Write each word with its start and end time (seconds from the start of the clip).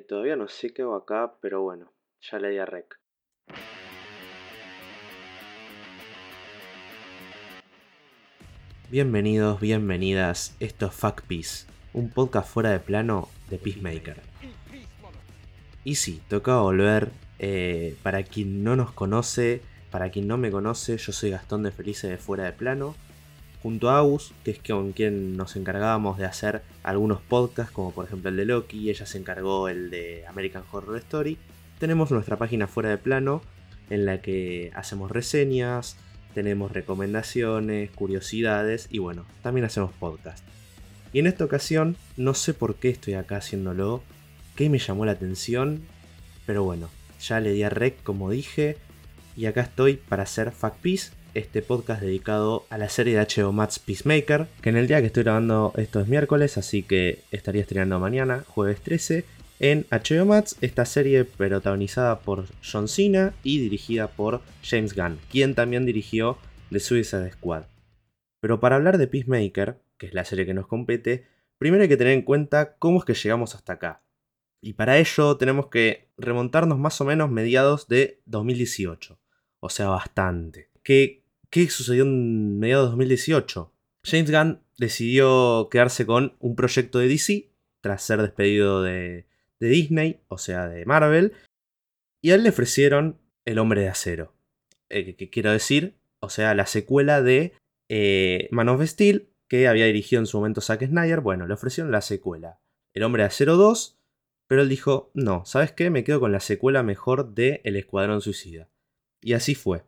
Eh, 0.00 0.04
todavía 0.08 0.34
no 0.34 0.48
sé 0.48 0.72
qué 0.72 0.80
hago 0.82 0.94
acá, 0.94 1.34
pero 1.42 1.60
bueno, 1.60 1.92
ya 2.22 2.38
le 2.38 2.48
di 2.48 2.58
a 2.58 2.64
rec. 2.64 2.98
Bienvenidos, 8.88 9.60
bienvenidas. 9.60 10.56
Esto 10.58 10.86
es 10.86 10.94
Fuck 10.94 11.22
Peace, 11.22 11.66
un 11.92 12.08
podcast 12.08 12.48
fuera 12.48 12.70
de 12.70 12.80
plano 12.80 13.28
de 13.50 13.58
Peacemaker. 13.58 14.16
Y 15.84 15.96
sí, 15.96 16.22
toca 16.28 16.60
volver. 16.60 17.10
eh, 17.38 17.96
para 18.02 18.22
quien 18.22 18.64
no 18.64 18.76
nos 18.76 18.92
conoce, 18.92 19.62
para 19.90 20.10
quien 20.10 20.26
no 20.26 20.36
me 20.38 20.50
conoce, 20.50 20.96
yo 20.96 21.12
soy 21.12 21.30
Gastón 21.30 21.62
de 21.62 21.72
Felice 21.72 22.08
de 22.08 22.16
Fuera 22.16 22.44
de 22.44 22.52
Plano. 22.52 22.94
Junto 23.62 23.90
a 23.90 23.98
Agus, 23.98 24.32
que 24.44 24.52
es 24.52 24.58
con 24.58 24.92
quien 24.92 25.36
nos 25.36 25.54
encargábamos 25.56 26.18
de 26.18 26.24
hacer 26.24 26.62
algunos 26.82 27.20
podcasts, 27.20 27.72
como 27.72 27.92
por 27.92 28.06
ejemplo 28.06 28.30
el 28.30 28.36
de 28.36 28.46
Loki, 28.46 28.88
ella 28.88 29.04
se 29.04 29.18
encargó 29.18 29.68
el 29.68 29.90
de 29.90 30.24
American 30.26 30.62
Horror 30.72 30.96
Story. 30.96 31.36
Tenemos 31.78 32.10
nuestra 32.10 32.36
página 32.36 32.66
Fuera 32.66 32.88
de 32.88 32.98
Plano, 32.98 33.42
en 33.90 34.06
la 34.06 34.22
que 34.22 34.70
hacemos 34.74 35.10
reseñas, 35.10 35.96
tenemos 36.34 36.72
recomendaciones, 36.72 37.90
curiosidades 37.90 38.86
y 38.90 38.98
bueno, 38.98 39.26
también 39.42 39.66
hacemos 39.66 39.92
podcast. 39.92 40.44
Y 41.12 41.18
en 41.18 41.26
esta 41.26 41.44
ocasión, 41.44 41.96
no 42.16 42.34
sé 42.34 42.54
por 42.54 42.76
qué 42.76 42.88
estoy 42.88 43.14
acá 43.14 43.38
haciéndolo, 43.38 44.02
qué 44.54 44.70
me 44.70 44.78
llamó 44.78 45.04
la 45.04 45.12
atención, 45.12 45.82
pero 46.46 46.62
bueno, 46.62 46.88
ya 47.20 47.40
le 47.40 47.52
di 47.52 47.62
a 47.62 47.70
rec 47.70 48.02
como 48.02 48.30
dije, 48.30 48.76
y 49.36 49.46
acá 49.46 49.62
estoy 49.62 49.96
para 49.96 50.22
hacer 50.22 50.52
Fact 50.52 50.80
Peace, 50.80 51.10
este 51.34 51.62
podcast 51.62 52.02
dedicado 52.02 52.66
a 52.70 52.78
la 52.78 52.88
serie 52.88 53.16
de 53.16 53.26
HBO 53.26 53.52
Max 53.52 53.78
Peacemaker, 53.78 54.46
que 54.62 54.70
en 54.70 54.76
el 54.76 54.86
día 54.86 55.00
que 55.00 55.06
estoy 55.06 55.22
grabando 55.22 55.72
esto 55.76 56.00
es 56.00 56.08
miércoles, 56.08 56.58
así 56.58 56.82
que 56.82 57.20
estaría 57.30 57.62
estrenando 57.62 57.98
mañana, 57.98 58.44
jueves 58.48 58.80
13, 58.80 59.24
en 59.60 59.86
HBO 59.90 60.24
Max, 60.24 60.56
esta 60.60 60.84
serie 60.86 61.24
protagonizada 61.24 62.20
por 62.20 62.46
John 62.62 62.88
Cena 62.88 63.34
y 63.42 63.58
dirigida 63.58 64.08
por 64.08 64.40
James 64.62 64.94
Gunn, 64.94 65.18
quien 65.30 65.54
también 65.54 65.84
dirigió 65.84 66.38
The 66.70 66.80
Suicide 66.80 67.32
Squad. 67.32 67.64
Pero 68.40 68.58
para 68.58 68.76
hablar 68.76 68.96
de 68.96 69.06
Peacemaker, 69.06 69.78
que 69.98 70.06
es 70.06 70.14
la 70.14 70.24
serie 70.24 70.46
que 70.46 70.54
nos 70.54 70.66
compete, 70.66 71.26
primero 71.58 71.82
hay 71.82 71.88
que 71.88 71.98
tener 71.98 72.14
en 72.14 72.22
cuenta 72.22 72.76
cómo 72.78 73.00
es 73.00 73.04
que 73.04 73.14
llegamos 73.14 73.54
hasta 73.54 73.74
acá. 73.74 74.02
Y 74.62 74.74
para 74.74 74.98
ello 74.98 75.36
tenemos 75.36 75.66
que 75.66 76.08
remontarnos 76.16 76.78
más 76.78 77.00
o 77.00 77.04
menos 77.04 77.30
mediados 77.30 77.86
de 77.88 78.20
2018. 78.26 79.18
O 79.60 79.68
sea, 79.68 79.88
bastante. 79.88 80.70
¿Qué, 80.82 81.19
qué 81.50 81.68
sucedió 81.68 82.04
en 82.04 82.58
mediados 82.58 82.86
de 82.86 82.90
2018? 82.90 83.72
James 84.04 84.30
Gunn 84.30 84.60
decidió 84.78 85.68
quedarse 85.70 86.06
con 86.06 86.36
un 86.40 86.56
proyecto 86.56 86.98
de 86.98 87.08
DC 87.08 87.50
tras 87.82 88.02
ser 88.02 88.22
despedido 88.22 88.82
de, 88.82 89.26
Disney, 89.58 90.20
o 90.28 90.38
sea, 90.38 90.68
de 90.68 90.86
Marvel. 90.86 91.34
Y 92.22 92.30
a 92.30 92.36
él 92.36 92.44
le 92.44 92.48
ofrecieron 92.48 93.20
El 93.44 93.58
Hombre 93.58 93.82
de 93.82 93.88
Acero. 93.88 94.34
Eh, 94.88 95.16
que 95.16 95.28
quiero 95.28 95.52
decir, 95.52 95.98
o 96.20 96.30
sea, 96.30 96.54
la 96.54 96.66
secuela 96.66 97.22
de 97.22 97.52
eh, 97.88 98.48
Man 98.50 98.68
of 98.68 98.82
Steel, 98.82 99.28
que 99.48 99.68
había 99.68 99.84
dirigido 99.84 100.20
en 100.20 100.26
su 100.26 100.38
momento 100.38 100.60
Zack 100.60 100.86
Snyder. 100.86 101.20
Bueno, 101.20 101.46
le 101.46 101.54
ofrecieron 101.54 101.92
la 101.92 102.00
secuela. 102.00 102.60
El 102.94 103.02
Hombre 103.02 103.22
de 103.22 103.28
Acero 103.28 103.56
2. 103.56 103.98
Pero 104.46 104.62
él 104.62 104.68
dijo, 104.68 105.12
no, 105.14 105.44
¿sabes 105.44 105.70
qué? 105.72 105.90
Me 105.90 106.02
quedo 106.02 106.18
con 106.18 106.32
la 106.32 106.40
secuela 106.40 106.82
mejor 106.82 107.34
de 107.34 107.60
El 107.64 107.76
Escuadrón 107.76 108.20
Suicida. 108.20 108.68
Y 109.20 109.34
así 109.34 109.54
fue. 109.54 109.84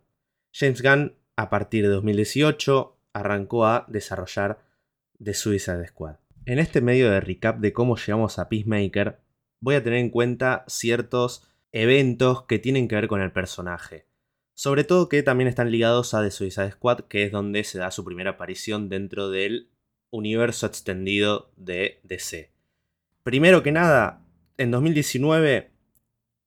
James 0.53 0.83
Gunn, 0.83 1.17
a 1.43 1.51
partir 1.51 1.83
de 1.83 1.91
2018, 1.91 2.97
arrancó 3.12 3.67
a 3.67 3.85
desarrollar 3.89 4.61
The 5.23 5.35
Suicide 5.35 5.87
Squad. 5.89 6.17
En 6.47 6.61
este 6.61 6.81
medio 6.81 7.11
de 7.11 7.21
recap 7.21 7.59
de 7.59 7.73
cómo 7.73 7.97
llegamos 7.97 8.39
a 8.39 8.49
Peacemaker, 8.49 9.19
voy 9.61 9.75
a 9.75 9.83
tener 9.83 9.99
en 9.99 10.11
cuenta 10.11 10.65
ciertos 10.69 11.49
eventos 11.73 12.45
que 12.45 12.61
tienen 12.61 12.87
que 12.87 12.95
ver 12.95 13.09
con 13.09 13.21
el 13.21 13.33
personaje. 13.33 14.07
Sobre 14.55 14.84
todo 14.84 15.09
que 15.09 15.25
también 15.25 15.49
están 15.49 15.73
ligados 15.73 16.15
a 16.15 16.23
The 16.23 16.31
Suicide 16.31 16.73
Squad, 16.73 17.01
que 17.09 17.25
es 17.25 17.33
donde 17.33 17.65
se 17.65 17.78
da 17.78 17.91
su 17.91 18.05
primera 18.05 18.31
aparición 18.31 18.89
dentro 18.89 19.28
del 19.28 19.69
universo 20.11 20.66
extendido 20.66 21.50
de 21.56 22.00
DC. 22.05 22.53
Primero 23.25 23.65
que 23.65 23.72
nada, 23.72 24.25
en 24.59 24.71
2019 24.71 25.71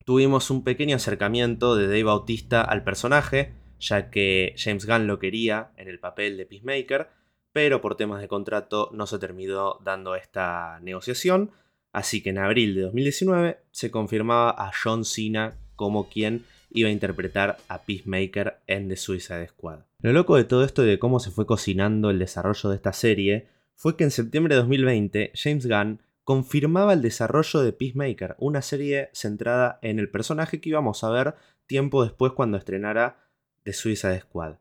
tuvimos 0.06 0.50
un 0.52 0.64
pequeño 0.64 0.96
acercamiento 0.96 1.76
de 1.76 1.88
Dave 1.88 2.04
Bautista 2.04 2.62
al 2.62 2.84
personaje, 2.86 3.54
ya 3.80 4.10
que 4.10 4.54
James 4.58 4.86
Gunn 4.86 5.08
lo 5.08 5.20
quería 5.20 5.72
en 5.78 5.88
el 5.88 6.00
papel 6.00 6.38
de 6.38 6.46
Peacemaker, 6.46 7.08
pero 7.52 7.82
por 7.82 7.96
temas 7.96 8.22
de 8.22 8.28
contrato 8.28 8.90
no 8.94 9.08
se 9.08 9.20
terminó 9.20 9.80
dando 9.84 10.16
esta 10.16 10.80
negociación, 10.82 11.52
así 11.94 12.22
que 12.22 12.32
en 12.32 12.40
abril 12.40 12.76
de 12.76 12.82
2019 12.82 13.60
se 13.72 13.92
confirmaba 13.92 14.50
a 14.50 14.72
John 14.72 15.06
Cena 15.06 15.56
como 15.76 16.10
quien 16.10 16.46
iba 16.72 16.90
a 16.90 16.92
interpretar 16.92 17.58
a 17.70 17.84
Peacemaker 17.84 18.58
en 18.68 18.90
The 18.90 18.98
Suicide 18.98 19.48
Squad. 19.48 19.80
Lo 20.02 20.12
loco 20.12 20.36
de 20.36 20.44
todo 20.44 20.64
esto 20.64 20.84
y 20.84 20.88
de 20.88 21.00
cómo 21.00 21.20
se 21.20 21.32
fue 21.32 21.46
cocinando 21.46 22.10
el 22.10 22.20
desarrollo 22.20 22.70
de 22.70 22.76
esta 22.76 22.94
serie 22.94 23.48
fue 23.76 23.96
que 23.96 24.04
en 24.04 24.12
septiembre 24.12 24.56
de 24.56 24.62
2020 24.62 25.32
James 25.36 25.68
Gunn 25.68 26.02
confirmaba 26.24 26.94
el 26.94 27.02
desarrollo 27.02 27.62
de 27.62 27.72
Peacemaker, 27.72 28.36
una 28.40 28.62
serie 28.62 29.10
centrada 29.14 29.80
en 29.82 30.00
el 30.00 30.10
personaje 30.10 30.60
que 30.60 30.70
íbamos 30.70 31.04
a 31.04 31.10
ver 31.10 31.36
tiempo 31.68 32.04
después 32.04 32.34
cuando 32.34 32.58
estrenara 32.58 33.25
The 33.66 33.74
Suicide 33.74 34.22
Squad. 34.22 34.56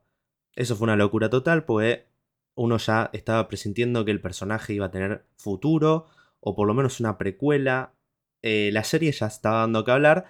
Eso 0.56 0.75
fue 0.75 0.87
una 0.87 0.97
locura 0.97 1.31
total, 1.31 1.65
pues 1.65 2.00
uno 2.56 2.78
ya 2.78 3.10
estaba 3.12 3.47
presintiendo 3.48 4.04
que 4.04 4.10
el 4.10 4.20
personaje 4.20 4.72
iba 4.72 4.87
a 4.87 4.91
tener 4.91 5.26
futuro, 5.37 6.06
o 6.41 6.56
por 6.56 6.66
lo 6.66 6.75
menos 6.75 7.00
una 7.00 7.19
precuela. 7.19 7.94
Eh, 8.43 8.70
la 8.72 8.84
serie 8.84 9.12
ya 9.12 9.26
estaba 9.26 9.60
dando 9.60 9.84
que 9.84 9.91
hablar, 9.91 10.26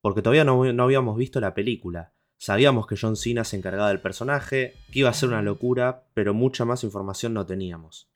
porque 0.00 0.22
todavía 0.22 0.44
no, 0.44 0.72
no 0.72 0.82
habíamos 0.84 1.16
visto 1.16 1.40
la 1.40 1.54
película. 1.54 2.12
Sabíamos 2.36 2.86
que 2.86 2.96
John 3.00 3.16
Cena 3.16 3.44
se 3.44 3.56
encargaba 3.56 3.88
del 3.88 4.00
personaje, 4.00 4.74
que 4.92 5.00
iba 5.00 5.10
a 5.10 5.14
ser 5.14 5.30
una 5.30 5.42
locura, 5.42 6.04
pero 6.14 6.34
mucha 6.34 6.64
más 6.64 6.84
información 6.84 7.34
no 7.34 7.46
teníamos. 7.46 8.08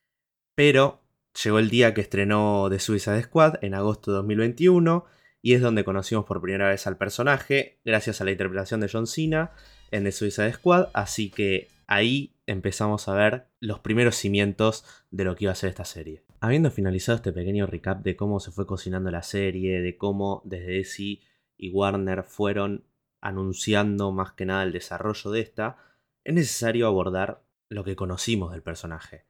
Pero 0.55 1.01
llegó 1.43 1.59
el 1.59 1.71
día 1.71 1.95
que 1.95 2.03
estrenó 2.03 2.69
The 2.71 2.79
Suicide 2.79 3.23
Squad 3.23 3.57
en 3.63 3.75
agosto 3.75 4.11
de 4.11 4.19
2021 4.19 5.07
y 5.41 5.55
es 5.55 5.61
donde 5.61 5.85
conocimos 5.85 6.25
por 6.25 6.41
primera 6.41 6.69
vez 6.69 6.87
al 6.87 6.97
personaje 6.97 7.81
gracias 7.85 8.21
a 8.21 8.25
la 8.25 8.31
interpretación 8.31 8.81
de 8.81 8.89
John 8.93 9.07
Cena 9.07 9.53
en 9.93 10.05
The 10.05 10.13
Suicide 10.13 10.53
Squad, 10.55 10.89
así 10.93 11.31
que 11.31 11.69
ahí 11.87 12.35
empezamos 12.47 13.09
a 13.09 13.15
ver 13.15 13.47
los 13.61 13.79
primeros 13.79 14.17
cimientos 14.17 14.85
de 15.11 15.25
lo 15.25 15.37
que 15.37 15.45
iba 15.45 15.53
a 15.53 15.57
ser 15.57 15.71
esta 15.71 15.85
serie. 15.85 16.23
Habiendo 16.41 16.71
finalizado 16.71 17.17
este 17.17 17.33
pequeño 17.33 17.67
recap 17.67 18.03
de 18.03 18.17
cómo 18.17 18.41
se 18.41 18.51
fue 18.51 18.67
cocinando 18.67 19.11
la 19.11 19.23
serie, 19.23 19.81
de 19.81 19.97
cómo 19.97 20.43
desde 20.45 20.73
DC 20.73 21.21
y 21.57 21.71
Warner 21.71 22.25
fueron 22.25 22.85
anunciando 23.21 24.11
más 24.11 24.33
que 24.33 24.47
nada 24.47 24.65
el 24.65 24.73
desarrollo 24.73 25.31
de 25.31 25.41
esta, 25.41 25.77
es 26.25 26.35
necesario 26.35 26.89
abordar 26.89 27.45
lo 27.69 27.85
que 27.85 27.95
conocimos 27.95 28.51
del 28.51 28.63
personaje 28.63 29.27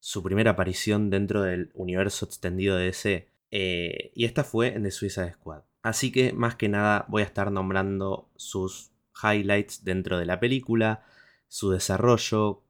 su 0.00 0.22
primera 0.22 0.52
aparición 0.52 1.10
dentro 1.10 1.42
del 1.42 1.70
universo 1.74 2.24
extendido 2.24 2.76
de 2.76 2.84
DC. 2.84 3.28
Eh, 3.50 4.12
y 4.14 4.24
esta 4.24 4.44
fue 4.44 4.74
en 4.74 4.82
The 4.82 4.90
Suicide 4.90 5.32
Squad. 5.32 5.62
Así 5.82 6.12
que 6.12 6.32
más 6.32 6.56
que 6.56 6.68
nada 6.68 7.06
voy 7.08 7.22
a 7.22 7.26
estar 7.26 7.50
nombrando 7.50 8.30
sus 8.36 8.92
highlights 9.22 9.84
dentro 9.84 10.18
de 10.18 10.26
la 10.26 10.40
película, 10.40 11.04
su 11.48 11.70
desarrollo, 11.70 12.64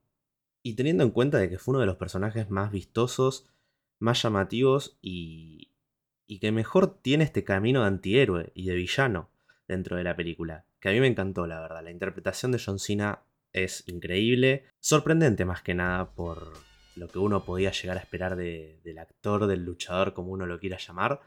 y 0.62 0.75
teniendo 0.75 1.04
en 1.04 1.10
cuenta 1.10 1.38
de 1.38 1.48
que 1.48 1.59
fue 1.59 1.72
uno 1.72 1.81
de 1.81 1.86
los 1.86 1.97
personajes 1.97 2.50
más 2.50 2.70
vistosos, 2.72 3.48
más 3.98 4.22
llamativos 4.22 4.98
y, 5.00 5.70
que 6.41 6.53
mejor 6.53 7.00
tiene 7.00 7.25
este 7.25 7.42
camino 7.42 7.81
de 7.81 7.88
antihéroe 7.88 8.53
y 8.54 8.66
de 8.66 8.75
villano 8.75 9.31
dentro 9.66 9.97
de 9.97 10.04
la 10.04 10.14
película. 10.14 10.66
Que 10.81 10.91
a 10.91 10.92
mí 10.92 11.00
me 11.00 11.06
encantó, 11.06 11.47
la 11.47 11.60
verdad. 11.60 11.82
La 11.82 11.91
interpretación 11.91 12.53
de 12.53 12.60
John 12.64 12.78
Cena 12.78 13.22
es 13.53 13.84
increíble, 13.88 14.64
sorprendente 14.78 15.44
más 15.44 15.62
que 15.62 15.75
nada 15.75 16.14
por, 16.14 16.53
lo 16.98 17.08
que 17.08 17.19
uno 17.19 17.44
podía 17.44 17.72
llegar 17.72 17.97
a 17.97 18.00
esperar 18.00 18.37
de, 18.37 18.81
del 18.84 18.98
actor, 18.98 19.47
del 19.47 19.64
luchador, 19.64 20.12
como 20.12 20.32
uno 20.32 20.47
lo 20.47 20.58
quiera 20.58 20.76
llamar. 20.76 21.20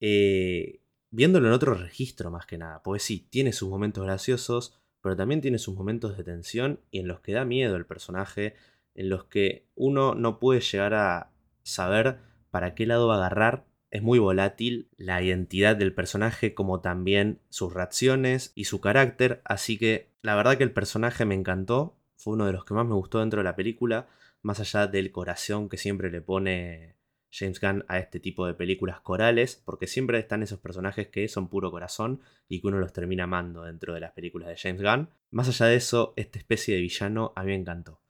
Eh, 0.00 0.80
viéndolo 1.14 1.46
en 1.46 1.52
otro 1.52 1.74
registro 1.74 2.30
más 2.30 2.44
que 2.44 2.58
nada, 2.58 2.82
porque 2.82 2.98
sí, 2.98 3.26
tiene 3.30 3.52
sus 3.52 3.68
momentos 3.68 4.04
graciosos, 4.04 4.74
pero 5.00 5.16
también 5.16 5.40
tiene 5.40 5.58
sus 5.58 5.76
momentos 5.76 6.16
de 6.16 6.24
tensión 6.24 6.80
y 6.90 6.98
en 6.98 7.08
los 7.08 7.20
que 7.20 7.32
da 7.32 7.44
miedo 7.44 7.76
el 7.76 7.86
personaje, 7.86 8.54
en 8.96 9.08
los 9.10 9.24
que 9.24 9.68
uno 9.76 10.14
no 10.14 10.40
puede 10.40 10.60
llegar 10.60 10.94
a 10.94 11.30
saber 11.62 12.18
para 12.50 12.74
qué 12.74 12.86
lado 12.86 13.06
va 13.06 13.14
a 13.14 13.18
agarrar. 13.18 13.64
Es 13.90 14.02
muy 14.02 14.18
volátil 14.18 14.88
la 14.96 15.22
identidad 15.22 15.76
del 15.76 15.94
personaje 15.94 16.52
como 16.52 16.80
también 16.80 17.38
sus 17.48 17.72
reacciones 17.72 18.50
y 18.56 18.64
su 18.64 18.80
carácter, 18.80 19.40
así 19.44 19.78
que 19.78 20.10
la 20.20 20.34
verdad 20.34 20.58
que 20.58 20.64
el 20.64 20.72
personaje 20.72 21.24
me 21.24 21.36
encantó, 21.36 21.96
fue 22.16 22.32
uno 22.32 22.46
de 22.46 22.52
los 22.52 22.64
que 22.64 22.74
más 22.74 22.86
me 22.86 22.94
gustó 22.94 23.20
dentro 23.20 23.38
de 23.38 23.44
la 23.44 23.56
película 23.56 24.08
más 24.42 24.58
allá 24.58 24.88
del 24.88 25.12
corazón 25.12 25.68
que 25.68 25.78
siempre 25.78 26.10
le 26.10 26.20
pone 26.20 26.96
James 27.36 27.60
Gunn 27.60 27.84
a 27.88 27.98
este 27.98 28.20
tipo 28.20 28.46
de 28.46 28.54
películas 28.54 29.00
corales, 29.00 29.60
porque 29.64 29.88
siempre 29.88 30.18
están 30.18 30.42
esos 30.44 30.60
personajes 30.60 31.08
que 31.08 31.26
son 31.26 31.48
puro 31.48 31.72
corazón 31.72 32.20
y 32.48 32.60
que 32.60 32.68
uno 32.68 32.78
los 32.78 32.92
termina 32.92 33.24
amando 33.24 33.64
dentro 33.64 33.92
de 33.92 34.00
las 34.00 34.12
películas 34.12 34.48
de 34.48 34.56
James 34.56 34.82
Gunn. 34.82 35.08
Más 35.32 35.48
allá 35.48 35.66
de 35.66 35.76
eso, 35.76 36.14
esta 36.16 36.38
especie 36.38 36.76
de 36.76 36.80
villano 36.80 37.32
a 37.34 37.42
mí 37.42 37.48
me 37.48 37.56
encantó. 37.56 38.00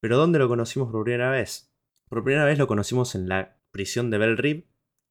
Pero 0.00 0.16
¿dónde 0.16 0.40
lo 0.40 0.48
conocimos 0.48 0.90
por 0.90 1.04
primera 1.04 1.30
vez? 1.30 1.72
Por 2.08 2.24
primera 2.24 2.44
vez 2.44 2.58
lo 2.58 2.66
conocimos 2.66 3.14
en 3.14 3.28
la 3.28 3.56
prisión 3.70 4.10
de 4.10 4.18
Bell 4.18 4.36
Rib, 4.36 4.66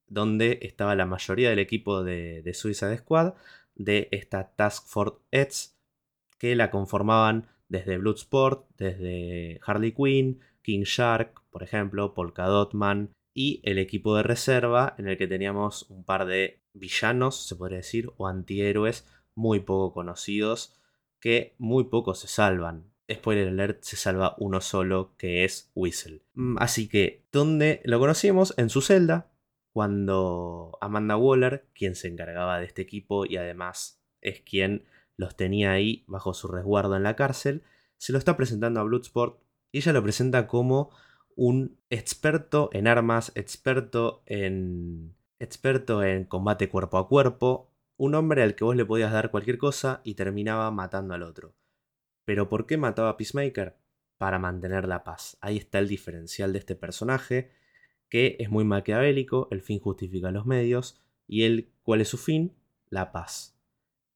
donde 0.07 0.59
estaba 0.61 0.95
la 0.95 1.05
mayoría 1.05 1.49
del 1.49 1.59
equipo 1.59 2.03
de, 2.03 2.41
de 2.41 2.53
Suicide 2.53 2.97
Squad, 2.97 3.33
de 3.75 4.09
esta 4.11 4.55
Task 4.55 4.87
Force 4.87 5.19
X, 5.31 5.77
que 6.37 6.55
la 6.55 6.69
conformaban 6.69 7.47
desde 7.69 7.97
Bloodsport, 7.97 8.65
desde 8.77 9.59
Harley 9.65 9.93
Quinn, 9.93 10.41
King 10.61 10.83
Shark, 10.83 11.43
por 11.49 11.63
ejemplo, 11.63 12.13
Polka 12.13 12.45
Dotman, 12.45 13.13
y 13.37 13.61
el 13.61 13.77
equipo 13.77 14.15
de 14.17 14.23
reserva 14.23 14.95
en 14.97 15.07
el 15.07 15.15
que 15.15 15.27
teníamos 15.27 15.83
un 15.91 16.03
par 16.03 16.25
de 16.25 16.63
villanos, 16.73 17.45
se 17.45 17.55
podría 17.55 17.77
decir, 17.77 18.09
o 18.17 18.27
antihéroes 18.27 19.05
muy 19.35 19.59
poco 19.59 19.93
conocidos, 19.93 20.73
que 21.19 21.53
muy 21.59 21.83
poco 21.83 22.15
se 22.15 22.27
salvan. 22.27 22.91
Spoiler 23.07 23.49
alert, 23.49 23.83
se 23.83 23.95
salva 23.95 24.35
uno 24.39 24.59
solo, 24.59 25.13
que 25.17 25.43
es 25.43 25.69
Whistle. 25.75 26.23
Mm, 26.33 26.57
así 26.57 26.89
que, 26.89 27.27
¿dónde 27.31 27.81
lo 27.83 27.99
conocimos? 27.99 28.55
En 28.57 28.71
su 28.71 28.81
celda, 28.81 29.29
cuando 29.71 30.75
Amanda 30.81 31.15
Waller, 31.15 31.67
quien 31.75 31.93
se 31.93 32.07
encargaba 32.07 32.57
de 32.57 32.65
este 32.65 32.81
equipo 32.81 33.23
y 33.27 33.37
además 33.37 34.01
es 34.19 34.41
quien 34.41 34.85
los 35.15 35.37
tenía 35.37 35.73
ahí 35.73 36.05
bajo 36.07 36.33
su 36.33 36.47
resguardo 36.47 36.95
en 36.95 37.03
la 37.03 37.15
cárcel, 37.15 37.61
se 37.97 38.13
lo 38.13 38.17
está 38.17 38.35
presentando 38.35 38.79
a 38.79 38.83
Bloodsport 38.83 39.39
y 39.71 39.77
ella 39.77 39.93
lo 39.93 40.01
presenta 40.01 40.47
como 40.47 40.89
un 41.37 41.79
experto 41.91 42.69
en 42.73 42.87
armas, 42.87 43.31
experto 43.35 44.23
en 44.25 45.15
experto 45.39 46.03
en 46.03 46.25
combate 46.25 46.67
cuerpo 46.67 46.97
a 46.97 47.07
cuerpo, 47.07 47.71
un 47.95 48.15
hombre 48.15 48.41
al 48.41 48.55
que 48.55 48.63
vos 48.63 48.75
le 48.75 48.85
podías 48.85 49.11
dar 49.11 49.29
cualquier 49.29 49.59
cosa 49.59 50.01
y 50.03 50.15
terminaba 50.15 50.69
matando 50.71 51.13
al 51.13 51.21
otro. 51.21 51.55
Pero 52.25 52.49
¿por 52.49 52.65
qué 52.65 52.77
mataba 52.77 53.09
a 53.09 53.17
Peacemaker? 53.17 53.77
Para 54.17 54.39
mantener 54.39 54.87
la 54.87 55.03
paz. 55.03 55.37
Ahí 55.39 55.57
está 55.57 55.77
el 55.77 55.87
diferencial 55.87 56.53
de 56.53 56.59
este 56.59 56.75
personaje, 56.75 57.51
que 58.09 58.35
es 58.39 58.49
muy 58.49 58.65
maquiavélico, 58.65 59.47
el 59.51 59.61
fin 59.61 59.79
justifica 59.79 60.31
los 60.31 60.47
medios, 60.47 60.99
y 61.27 61.43
él, 61.43 61.71
¿cuál 61.83 62.01
es 62.01 62.09
su 62.09 62.17
fin? 62.17 62.55
La 62.89 63.11
paz. 63.11 63.56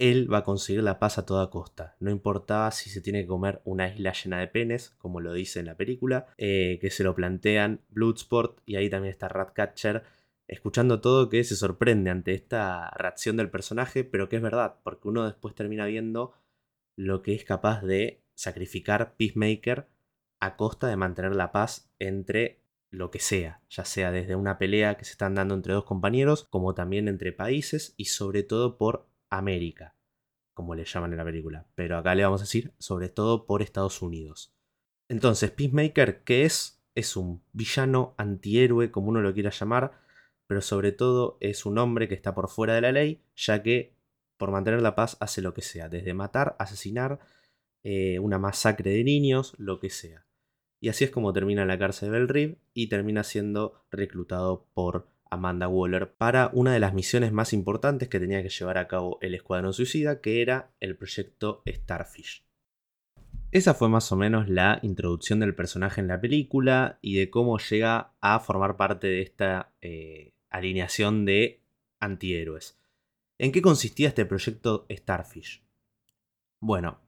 Él 0.01 0.33
va 0.33 0.39
a 0.39 0.43
conseguir 0.43 0.81
la 0.81 0.97
paz 0.97 1.19
a 1.19 1.27
toda 1.27 1.51
costa. 1.51 1.95
No 1.99 2.09
importaba 2.09 2.71
si 2.71 2.89
se 2.89 3.01
tiene 3.01 3.21
que 3.21 3.27
comer 3.27 3.61
una 3.65 3.87
isla 3.87 4.13
llena 4.13 4.39
de 4.39 4.47
penes, 4.47 4.95
como 4.97 5.19
lo 5.19 5.31
dice 5.31 5.59
en 5.59 5.67
la 5.67 5.77
película, 5.77 6.25
eh, 6.37 6.79
que 6.81 6.89
se 6.89 7.03
lo 7.03 7.13
plantean 7.13 7.81
Bloodsport 7.89 8.61
y 8.65 8.77
ahí 8.77 8.89
también 8.89 9.11
está 9.11 9.27
Ratcatcher 9.27 10.03
escuchando 10.47 11.01
todo 11.01 11.29
que 11.29 11.43
se 11.43 11.55
sorprende 11.55 12.09
ante 12.09 12.33
esta 12.33 12.89
reacción 12.97 13.37
del 13.37 13.51
personaje, 13.51 14.03
pero 14.03 14.27
que 14.27 14.37
es 14.37 14.41
verdad, 14.41 14.79
porque 14.83 15.07
uno 15.07 15.23
después 15.23 15.53
termina 15.53 15.85
viendo 15.85 16.33
lo 16.97 17.21
que 17.21 17.35
es 17.35 17.45
capaz 17.45 17.83
de 17.83 18.23
sacrificar 18.33 19.15
Peacemaker 19.17 19.87
a 20.39 20.57
costa 20.57 20.87
de 20.87 20.97
mantener 20.97 21.35
la 21.35 21.51
paz 21.51 21.93
entre 21.99 22.59
lo 22.89 23.11
que 23.11 23.19
sea, 23.19 23.61
ya 23.69 23.85
sea 23.85 24.11
desde 24.11 24.35
una 24.35 24.57
pelea 24.57 24.97
que 24.97 25.05
se 25.05 25.11
están 25.11 25.35
dando 25.35 25.53
entre 25.53 25.73
dos 25.73 25.85
compañeros, 25.85 26.47
como 26.49 26.73
también 26.73 27.07
entre 27.07 27.31
países 27.31 27.93
y 27.97 28.05
sobre 28.05 28.43
todo 28.43 28.77
por 28.77 29.10
América, 29.31 29.95
como 30.53 30.75
le 30.75 30.85
llaman 30.85 31.11
en 31.11 31.17
la 31.17 31.25
película, 31.25 31.65
pero 31.73 31.97
acá 31.97 32.13
le 32.13 32.23
vamos 32.23 32.41
a 32.41 32.43
decir 32.43 32.73
sobre 32.77 33.09
todo 33.09 33.47
por 33.47 33.63
Estados 33.63 34.01
Unidos. 34.03 34.53
Entonces, 35.09 35.49
Peacemaker, 35.51 36.23
¿qué 36.23 36.45
es? 36.45 36.83
Es 36.93 37.17
un 37.17 37.43
villano 37.53 38.13
antihéroe, 38.17 38.91
como 38.91 39.09
uno 39.09 39.21
lo 39.21 39.33
quiera 39.33 39.49
llamar, 39.49 39.99
pero 40.47 40.61
sobre 40.61 40.91
todo 40.91 41.37
es 41.39 41.65
un 41.65 41.77
hombre 41.77 42.07
que 42.07 42.13
está 42.13 42.35
por 42.35 42.49
fuera 42.49 42.75
de 42.75 42.81
la 42.81 42.91
ley, 42.91 43.23
ya 43.35 43.63
que 43.63 43.95
por 44.37 44.51
mantener 44.51 44.81
la 44.81 44.95
paz 44.95 45.17
hace 45.19 45.41
lo 45.41 45.53
que 45.53 45.61
sea, 45.61 45.87
desde 45.87 46.13
matar, 46.13 46.55
asesinar, 46.59 47.19
eh, 47.83 48.19
una 48.19 48.37
masacre 48.37 48.91
de 48.91 49.03
niños, 49.03 49.53
lo 49.57 49.79
que 49.79 49.89
sea. 49.89 50.25
Y 50.79 50.89
así 50.89 51.03
es 51.03 51.11
como 51.11 51.31
termina 51.31 51.61
en 51.61 51.67
la 51.67 51.77
cárcel 51.79 52.09
de 52.11 52.17
Bell 52.17 52.27
Rib 52.27 52.57
y 52.73 52.87
termina 52.87 53.23
siendo 53.23 53.85
reclutado 53.91 54.65
por 54.73 55.07
Amanda 55.31 55.67
Waller 55.67 56.13
para 56.13 56.51
una 56.53 56.73
de 56.73 56.79
las 56.79 56.93
misiones 56.93 57.31
más 57.31 57.53
importantes 57.53 58.09
que 58.09 58.19
tenía 58.19 58.43
que 58.43 58.49
llevar 58.49 58.77
a 58.77 58.87
cabo 58.87 59.17
el 59.21 59.33
Escuadrón 59.33 59.73
Suicida, 59.73 60.21
que 60.21 60.41
era 60.41 60.71
el 60.79 60.97
proyecto 60.97 61.63
Starfish. 61.67 62.43
Esa 63.51 63.73
fue 63.73 63.89
más 63.89 64.11
o 64.11 64.15
menos 64.15 64.49
la 64.49 64.79
introducción 64.81 65.39
del 65.39 65.55
personaje 65.55 65.99
en 66.01 66.07
la 66.07 66.21
película 66.21 66.99
y 67.01 67.17
de 67.17 67.29
cómo 67.29 67.57
llega 67.57 68.13
a 68.21 68.39
formar 68.39 68.77
parte 68.77 69.07
de 69.07 69.21
esta 69.21 69.73
eh, 69.81 70.33
alineación 70.49 71.25
de 71.25 71.61
antihéroes. 71.99 72.77
¿En 73.37 73.51
qué 73.51 73.61
consistía 73.61 74.09
este 74.09 74.25
proyecto 74.25 74.85
Starfish? 74.89 75.63
Bueno, 76.59 76.99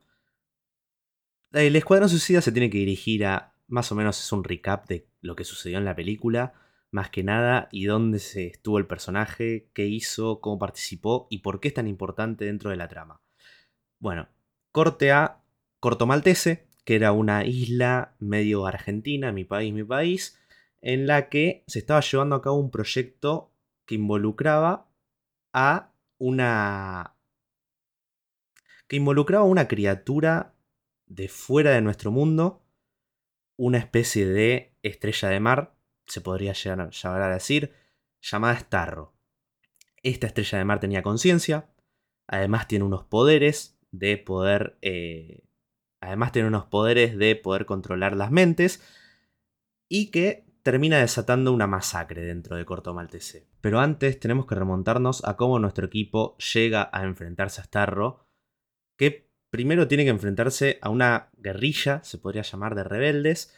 el 1.51 1.75
Escuadrón 1.75 2.09
Suicida 2.09 2.41
se 2.41 2.51
tiene 2.51 2.69
que 2.69 2.79
dirigir 2.79 3.25
a, 3.25 3.53
más 3.67 3.91
o 3.91 3.95
menos 3.95 4.19
es 4.19 4.31
un 4.31 4.43
recap 4.43 4.87
de 4.87 5.07
lo 5.21 5.35
que 5.35 5.43
sucedió 5.43 5.77
en 5.77 5.85
la 5.85 5.95
película, 5.95 6.53
más 6.93 7.09
que 7.09 7.23
nada, 7.23 7.67
y 7.71 7.85
dónde 7.85 8.19
se 8.19 8.47
estuvo 8.47 8.77
el 8.77 8.87
personaje, 8.87 9.69
qué 9.73 9.85
hizo, 9.87 10.39
cómo 10.41 10.59
participó 10.59 11.27
y 11.29 11.39
por 11.39 11.59
qué 11.59 11.69
es 11.69 11.73
tan 11.73 11.87
importante 11.87 12.45
dentro 12.45 12.69
de 12.69 12.77
la 12.77 12.87
trama. 12.87 13.21
Bueno, 13.99 14.29
corte 14.71 15.11
a 15.11 15.41
Corto 15.79 16.05
Maltese, 16.05 16.67
que 16.85 16.95
era 16.95 17.11
una 17.11 17.45
isla 17.45 18.15
medio 18.19 18.65
argentina, 18.65 19.31
mi 19.31 19.43
país, 19.43 19.73
mi 19.73 19.83
país, 19.83 20.39
en 20.81 21.07
la 21.07 21.29
que 21.29 21.63
se 21.67 21.79
estaba 21.79 22.01
llevando 22.01 22.35
a 22.35 22.41
cabo 22.41 22.57
un 22.57 22.69
proyecto 22.69 23.51
que 23.85 23.95
involucraba 23.95 24.87
a 25.51 25.93
una... 26.17 27.15
que 28.87 28.97
involucraba 28.97 29.45
a 29.45 29.47
una 29.47 29.67
criatura 29.67 30.53
de 31.07 31.27
fuera 31.27 31.71
de 31.71 31.81
nuestro 31.81 32.11
mundo, 32.11 32.61
una 33.57 33.77
especie 33.77 34.27
de 34.27 34.75
estrella 34.83 35.29
de 35.29 35.39
mar, 35.39 35.75
se 36.07 36.21
podría 36.21 36.53
llegar 36.53 36.89
a 37.21 37.33
decir, 37.33 37.73
llamada 38.21 38.57
Starro. 38.59 39.13
Esta 40.01 40.27
estrella 40.27 40.57
de 40.57 40.65
mar 40.65 40.79
tenía 40.79 41.03
conciencia, 41.03 41.69
además 42.27 42.67
tiene 42.67 42.85
unos 42.85 43.03
poderes 43.05 43.77
de 43.91 44.17
poder... 44.17 44.77
Eh, 44.81 45.43
además 46.01 46.33
tiene 46.33 46.49
unos 46.49 46.65
poderes 46.65 47.17
de 47.17 47.35
poder 47.35 47.65
controlar 47.65 48.15
las 48.15 48.31
mentes 48.31 48.83
y 49.87 50.11
que 50.11 50.45
termina 50.63 50.97
desatando 50.97 51.53
una 51.53 51.67
masacre 51.67 52.23
dentro 52.23 52.55
de 52.55 52.65
Corto 52.65 52.93
Maltese. 52.93 53.47
Pero 53.61 53.79
antes 53.79 54.19
tenemos 54.19 54.45
que 54.45 54.55
remontarnos 54.55 55.23
a 55.25 55.37
cómo 55.37 55.59
nuestro 55.59 55.85
equipo 55.85 56.37
llega 56.37 56.89
a 56.91 57.03
enfrentarse 57.03 57.61
a 57.61 57.65
Starro, 57.65 58.25
que 58.97 59.29
primero 59.49 59.87
tiene 59.87 60.03
que 60.03 60.09
enfrentarse 60.09 60.79
a 60.81 60.89
una 60.89 61.29
guerrilla, 61.37 62.03
se 62.03 62.17
podría 62.17 62.41
llamar 62.41 62.75
de 62.75 62.83
rebeldes, 62.83 63.53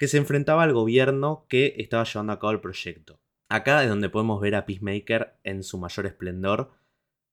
que 0.00 0.08
se 0.08 0.16
enfrentaba 0.16 0.62
al 0.62 0.72
gobierno 0.72 1.44
que 1.46 1.74
estaba 1.76 2.04
llevando 2.04 2.32
a 2.32 2.38
cabo 2.38 2.52
el 2.52 2.60
proyecto. 2.60 3.20
Acá 3.50 3.82
es 3.82 3.90
donde 3.90 4.08
podemos 4.08 4.40
ver 4.40 4.54
a 4.54 4.64
Peacemaker 4.64 5.38
en 5.44 5.62
su 5.62 5.76
mayor 5.76 6.06
esplendor, 6.06 6.72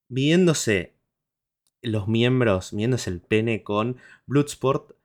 viéndose 0.09 0.97
los 1.81 2.09
miembros, 2.09 2.75
viéndose 2.75 3.09
el 3.09 3.21
pene 3.21 3.63
con 3.63 3.95
Bloodsport 4.25 4.97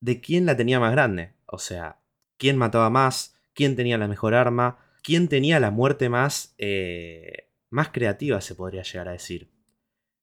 de 0.00 0.20
quién 0.20 0.44
la 0.44 0.56
tenía 0.56 0.80
más 0.80 0.90
grande. 0.90 1.34
O 1.46 1.58
sea, 1.58 2.00
quién 2.36 2.56
mataba 2.56 2.90
más, 2.90 3.38
quién 3.52 3.76
tenía 3.76 3.96
la 3.96 4.08
mejor 4.08 4.34
arma, 4.34 4.78
quién 5.04 5.28
tenía 5.28 5.60
la 5.60 5.70
muerte 5.70 6.08
más, 6.08 6.56
eh, 6.58 7.48
más 7.70 7.90
creativa, 7.90 8.40
se 8.40 8.56
podría 8.56 8.82
llegar 8.82 9.06
a 9.06 9.12
decir. 9.12 9.52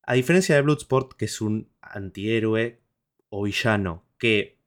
A 0.04 0.16
diferencia 0.16 0.56
de 0.56 0.62
Bloodsport, 0.62 1.14
que 1.14 1.24
es 1.24 1.40
un 1.40 1.72
antihéroe 1.80 2.82
o 3.30 3.44
villano 3.44 4.04
que 4.18 4.61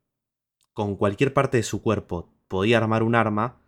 con 0.75 0.97
cualquier 0.97 1.33
parte 1.33 1.57
de 1.57 1.63
su 1.63 1.83
cuerpo 1.83 2.33
podía 2.49 2.77
armar 2.77 3.03
un 3.03 3.15
arma, 3.15 3.63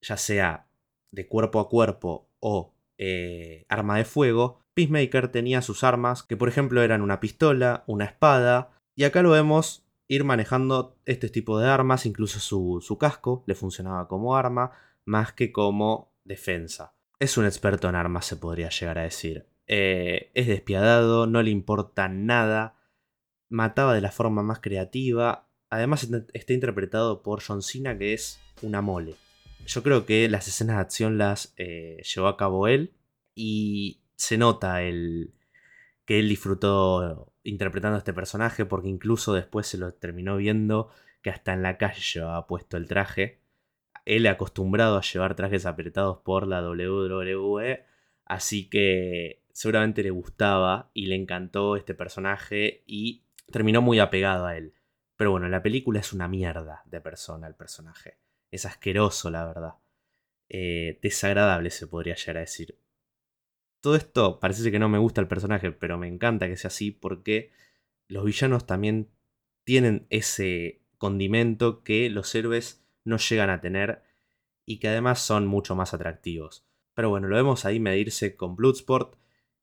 ya 0.00 0.16
sea 0.16 0.66
de 1.12 1.28
cuerpo 1.28 1.60
a 1.60 1.68
cuerpo 1.68 2.28
o 2.40 2.74
eh, 2.98 3.64
arma 3.68 3.98
de 3.98 4.04
fuego, 4.04 4.60
Peacemaker 4.74 5.28
tenía 5.28 5.62
sus 5.62 5.84
armas, 5.84 6.22
que 6.22 6.36
por 6.36 6.48
ejemplo 6.48 6.82
eran 6.82 7.02
una 7.02 7.20
pistola, 7.20 7.84
una 7.86 8.04
espada, 8.06 8.70
y 8.94 9.04
acá 9.04 9.22
lo 9.22 9.30
vemos 9.30 9.86
ir 10.08 10.24
manejando 10.24 10.98
este 11.04 11.28
tipo 11.28 11.58
de 11.58 11.68
armas, 11.68 12.04
incluso 12.04 12.40
su, 12.40 12.98
casco 12.98 13.44
le 13.46 13.54
funcionaba 13.54 14.08
como 14.08 14.36
arma, 14.36 14.72
más 15.04 15.32
que 15.32 15.52
como 15.52 16.12
defensa. 16.24 16.94
Es 17.18 17.36
un 17.36 17.44
experto 17.44 17.88
en 17.88 17.94
armas, 17.94 18.26
se 18.26 18.36
podría 18.36 18.70
llegar 18.70 18.98
a 18.98 19.02
decir. 19.02 19.46
Eh, 19.66 20.32
es 20.34 20.46
despiadado, 20.46 21.26
no 21.26 21.42
le 21.42 21.50
importa 21.50 22.08
nada, 22.08 22.74
mataba 23.48 23.94
de 23.94 24.00
la 24.00 24.10
forma 24.10 24.42
más 24.42 24.60
creativa. 24.60 25.49
Además 25.70 26.08
está 26.32 26.52
interpretado 26.52 27.22
por 27.22 27.42
John 27.42 27.62
Cena, 27.62 27.96
que 27.96 28.12
es 28.12 28.40
una 28.60 28.82
mole. 28.82 29.14
Yo 29.66 29.82
creo 29.82 30.04
que 30.04 30.28
las 30.28 30.48
escenas 30.48 30.76
de 30.76 30.82
acción 30.82 31.16
las 31.18 31.54
eh, 31.56 32.02
llevó 32.14 32.26
a 32.26 32.36
cabo 32.36 32.66
él 32.66 32.92
y 33.34 34.00
se 34.16 34.36
nota 34.36 34.82
el, 34.82 35.32
que 36.04 36.18
él 36.18 36.28
disfrutó 36.28 37.32
interpretando 37.44 37.94
a 37.94 37.98
este 37.98 38.12
personaje, 38.12 38.64
porque 38.64 38.88
incluso 38.88 39.32
después 39.32 39.68
se 39.68 39.78
lo 39.78 39.92
terminó 39.92 40.36
viendo 40.36 40.90
que 41.22 41.30
hasta 41.30 41.52
en 41.52 41.62
la 41.62 41.78
calle 41.78 42.00
llevaba 42.00 42.48
puesto 42.48 42.76
el 42.76 42.88
traje. 42.88 43.38
Él 44.04 44.26
acostumbrado 44.26 44.96
a 44.96 45.02
llevar 45.02 45.36
trajes 45.36 45.66
apretados 45.66 46.18
por 46.18 46.48
la 46.48 46.68
WWE, 46.68 47.84
así 48.24 48.68
que 48.68 49.44
seguramente 49.52 50.02
le 50.02 50.10
gustaba 50.10 50.90
y 50.94 51.06
le 51.06 51.14
encantó 51.14 51.76
este 51.76 51.94
personaje 51.94 52.82
y 52.86 53.22
terminó 53.52 53.80
muy 53.80 54.00
apegado 54.00 54.46
a 54.46 54.56
él. 54.56 54.74
Pero 55.20 55.32
bueno, 55.32 55.50
la 55.50 55.62
película 55.62 56.00
es 56.00 56.14
una 56.14 56.28
mierda 56.28 56.82
de 56.86 57.02
persona 57.02 57.46
el 57.46 57.54
personaje. 57.54 58.16
Es 58.50 58.64
asqueroso, 58.64 59.30
la 59.30 59.44
verdad. 59.44 59.74
eh, 60.48 60.98
desagradable, 61.02 61.68
se 61.68 61.86
podría 61.86 62.14
llegar 62.14 62.38
a 62.38 62.40
decir. 62.40 62.78
Todo 63.82 63.96
esto 63.96 64.40
parece 64.40 64.70
que 64.70 64.78
no 64.78 64.88
me 64.88 64.96
gusta 64.96 65.20
el 65.20 65.28
personaje, 65.28 65.72
pero 65.72 65.98
me 65.98 66.08
encanta 66.08 66.48
que 66.48 66.56
sea 66.56 66.68
así 66.68 66.90
porque 66.90 67.52
los 68.08 68.24
villanos 68.24 68.64
también 68.64 69.10
tienen 69.64 70.06
ese 70.08 70.80
condimento 70.96 71.84
que 71.84 72.08
los 72.08 72.34
héroes 72.34 72.82
no 73.04 73.18
llegan 73.18 73.50
a 73.50 73.60
tener 73.60 74.02
y 74.64 74.78
que 74.78 74.88
además 74.88 75.20
son 75.20 75.46
mucho 75.46 75.76
más 75.76 75.92
atractivos. 75.92 76.66
Pero 76.94 77.10
bueno, 77.10 77.28
lo 77.28 77.36
vemos 77.36 77.66
ahí 77.66 77.78
medirse 77.78 78.36
con 78.36 78.56
Bloodsport 78.56 79.16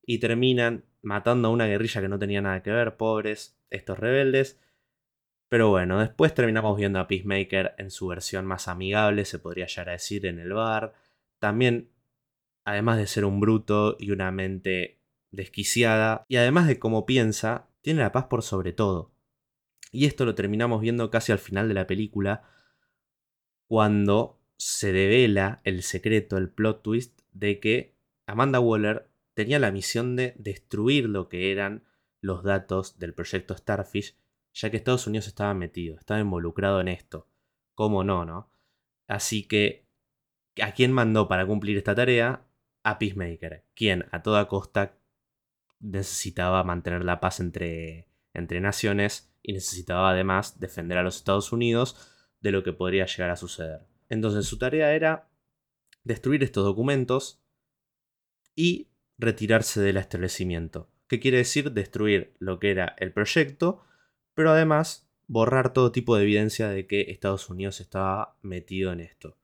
y 0.05 0.19
terminan 0.19 0.85
matando 1.01 1.47
a 1.47 1.51
una 1.51 1.65
guerrilla 1.65 2.01
que 2.01 2.09
no 2.09 2.19
tenía 2.19 2.43
nada 2.43 2.61
que 2.61 2.69
ver, 2.69 2.95
pobres, 2.95 3.59
estos 3.71 3.97
rebeldes. 3.97 4.61
Pero 5.49 5.69
bueno, 5.69 5.99
después 5.99 6.33
terminamos 6.33 6.77
viendo 6.77 6.99
a 6.99 7.07
Peacemaker 7.07 7.75
en 7.77 7.89
su 7.89 8.07
versión 8.07 8.45
más 8.45 8.67
amigable, 8.67 9.25
se 9.25 9.39
podría 9.39 9.67
llegar 9.67 9.89
a 9.89 9.93
decir, 9.93 10.25
en 10.25 10.39
el 10.39 10.53
bar. 10.53 10.93
También, 11.39 11.89
además 12.65 12.97
de 12.97 13.07
ser 13.07 13.23
un 13.23 13.39
bruto 13.39 13.95
y 13.99 14.11
una 14.11 14.31
mente 14.31 14.99
desquiciada, 15.31 16.25
y 16.27 16.37
además 16.37 16.67
de 16.67 16.79
cómo 16.79 17.05
piensa, 17.05 17.69
tiene 17.81 18.01
la 18.01 18.11
paz 18.11 18.25
por 18.25 18.43
sobre 18.43 18.73
todo. 18.73 19.13
Y 19.91 20.05
esto 20.05 20.25
lo 20.25 20.35
terminamos 20.35 20.81
viendo 20.81 21.09
casi 21.09 21.31
al 21.31 21.39
final 21.39 21.67
de 21.69 21.73
la 21.73 21.87
película, 21.87 22.43
cuando 23.67 24.39
se 24.57 24.91
devela 24.91 25.61
el 25.63 25.83
secreto, 25.83 26.37
el 26.37 26.49
plot 26.49 26.81
twist 26.81 27.21
de 27.31 27.59
que 27.59 27.95
Amanda 28.25 28.59
Waller 28.59 29.09
tenía 29.33 29.59
la 29.59 29.71
misión 29.71 30.15
de 30.15 30.33
destruir 30.37 31.07
lo 31.07 31.29
que 31.29 31.51
eran 31.51 31.83
los 32.21 32.43
datos 32.43 32.97
del 32.97 33.13
proyecto 33.13 33.55
Starfish, 33.55 34.15
ya 34.57 34.71
que 34.71 34.77
Estados 34.77 35.05
Unidos 35.05 35.27
estaba 35.27 35.53
metido, 35.53 35.97
estaba 35.99 36.19
involucrado 36.19 36.81
en 36.81 36.87
esto. 36.87 37.27
¿Cómo 37.75 38.03
no, 38.03 38.25
no? 38.25 38.49
Así 39.07 39.47
que, 39.47 39.85
¿a 40.61 40.71
quién 40.71 40.91
mandó 40.91 41.27
para 41.27 41.45
cumplir 41.45 41.77
esta 41.77 41.93
tarea? 41.93 42.43
A 42.83 42.97
Peacemaker, 42.97 43.65
quien 43.75 44.05
a 44.11 44.23
toda 44.23 44.47
costa 44.47 44.97
necesitaba 45.79 46.63
mantener 46.63 47.03
la 47.03 47.19
paz 47.19 47.39
entre, 47.39 48.07
entre 48.33 48.59
naciones 48.59 49.31
y 49.43 49.53
necesitaba 49.53 50.09
además 50.09 50.59
defender 50.59 50.97
a 50.97 51.03
los 51.03 51.17
Estados 51.17 51.51
Unidos 51.51 51.95
de 52.41 52.51
lo 52.51 52.63
que 52.63 52.73
podría 52.73 53.05
llegar 53.05 53.29
a 53.29 53.35
suceder. 53.35 53.85
Entonces 54.09 54.47
su 54.47 54.57
tarea 54.57 54.95
era 54.95 55.29
destruir 56.03 56.43
estos 56.43 56.63
documentos 56.63 57.43
y 58.55 58.89
retirarse 59.19 59.81
del 59.81 59.97
establecimiento. 59.97 60.89
¿Qué 61.07 61.19
quiere 61.19 61.37
decir? 61.37 61.71
Destruir 61.73 62.33
lo 62.39 62.59
que 62.59 62.71
era 62.71 62.95
el 62.97 63.13
proyecto, 63.13 63.83
pero 64.37 64.51
además 64.51 65.09
borrar 65.25 65.73
todo 65.73 65.91
tipo 65.91 66.15
de 66.15 66.21
evidencia 66.21 66.69
de 66.69 66.85
que 66.85 67.09
Estados 67.09 67.49
Unidos 67.49 67.81
estaba 67.81 68.37
metido 68.43 68.93
en 68.93 68.99
esto. 68.99 69.35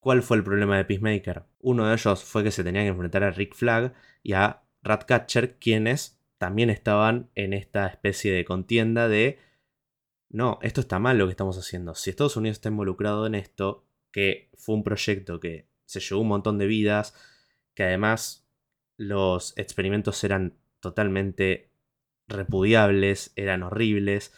¿Cuál 0.00 0.24
fue 0.24 0.38
el 0.38 0.42
problema 0.42 0.76
de 0.76 0.84
Peacemaker? 0.84 1.44
Uno 1.60 1.86
de 1.86 1.94
ellos 1.94 2.24
fue 2.24 2.42
que 2.42 2.50
se 2.50 2.64
tenía 2.64 2.82
que 2.82 2.88
enfrentar 2.88 3.22
a 3.22 3.30
Rick 3.30 3.54
Flag 3.54 3.94
y 4.24 4.32
a 4.32 4.64
Ratcatcher, 4.82 5.60
quienes 5.60 6.20
también 6.38 6.70
estaban 6.70 7.30
en 7.36 7.52
esta 7.52 7.86
especie 7.86 8.32
de 8.32 8.44
contienda 8.44 9.06
de 9.06 9.38
no, 10.28 10.58
esto 10.62 10.80
está 10.80 10.98
mal 10.98 11.16
lo 11.16 11.26
que 11.26 11.30
estamos 11.30 11.56
haciendo. 11.56 11.94
Si 11.94 12.10
Estados 12.10 12.36
Unidos 12.36 12.56
está 12.56 12.70
involucrado 12.70 13.28
en 13.28 13.36
esto, 13.36 13.86
que 14.10 14.50
fue 14.56 14.74
un 14.74 14.82
proyecto 14.82 15.38
que 15.38 15.68
se 15.84 16.00
llevó 16.00 16.22
un 16.22 16.28
montón 16.28 16.58
de 16.58 16.66
vidas, 16.66 17.14
que 17.74 17.84
además 17.84 18.44
los 18.96 19.56
experimentos 19.56 20.24
eran 20.24 20.58
totalmente 20.80 21.70
repudiables, 22.28 23.32
eran 23.36 23.62
horribles. 23.62 24.32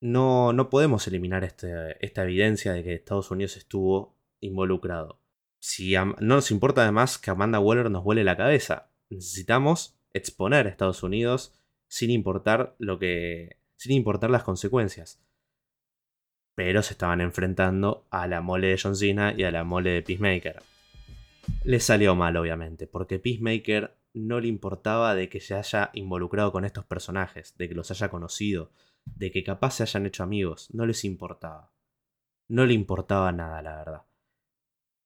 No, 0.00 0.52
no 0.52 0.70
podemos 0.70 1.06
eliminar 1.06 1.44
este, 1.44 2.04
esta 2.04 2.22
evidencia 2.22 2.72
de 2.72 2.84
que 2.84 2.94
Estados 2.94 3.30
Unidos 3.30 3.56
estuvo 3.56 4.16
involucrado. 4.40 5.20
Si 5.60 5.94
no 5.94 6.14
nos 6.20 6.50
importa 6.50 6.82
además 6.82 7.18
que 7.18 7.30
Amanda 7.30 7.58
Waller 7.58 7.90
nos 7.90 8.04
vuele 8.04 8.22
la 8.24 8.36
cabeza. 8.36 8.90
Necesitamos 9.10 9.98
exponer 10.12 10.66
a 10.66 10.70
Estados 10.70 11.02
Unidos 11.02 11.58
sin 11.88 12.10
importar 12.10 12.76
lo 12.78 12.98
que. 12.98 13.58
sin 13.76 13.92
importar 13.92 14.30
las 14.30 14.44
consecuencias. 14.44 15.20
Pero 16.54 16.82
se 16.82 16.94
estaban 16.94 17.20
enfrentando 17.20 18.06
a 18.10 18.26
la 18.26 18.40
mole 18.40 18.68
de 18.68 18.80
John 18.80 18.96
Cena 18.96 19.32
y 19.36 19.44
a 19.44 19.50
la 19.50 19.64
mole 19.64 19.90
de 19.90 20.02
Peacemaker. 20.02 20.62
Le 21.64 21.80
salió 21.80 22.14
mal, 22.14 22.36
obviamente, 22.36 22.86
porque 22.86 23.18
Peacemaker 23.18 23.97
no 24.14 24.40
le 24.40 24.48
importaba 24.48 25.14
de 25.14 25.28
que 25.28 25.40
se 25.40 25.54
haya 25.54 25.90
involucrado 25.92 26.52
con 26.52 26.64
estos 26.64 26.84
personajes, 26.84 27.56
de 27.56 27.68
que 27.68 27.74
los 27.74 27.90
haya 27.90 28.08
conocido, 28.08 28.72
de 29.04 29.30
que 29.30 29.44
capaz 29.44 29.72
se 29.72 29.82
hayan 29.82 30.06
hecho 30.06 30.22
amigos, 30.22 30.68
no 30.72 30.86
les 30.86 31.04
importaba. 31.04 31.72
No 32.48 32.64
le 32.64 32.74
importaba 32.74 33.30
nada, 33.32 33.62
la 33.62 33.76
verdad. 33.76 34.02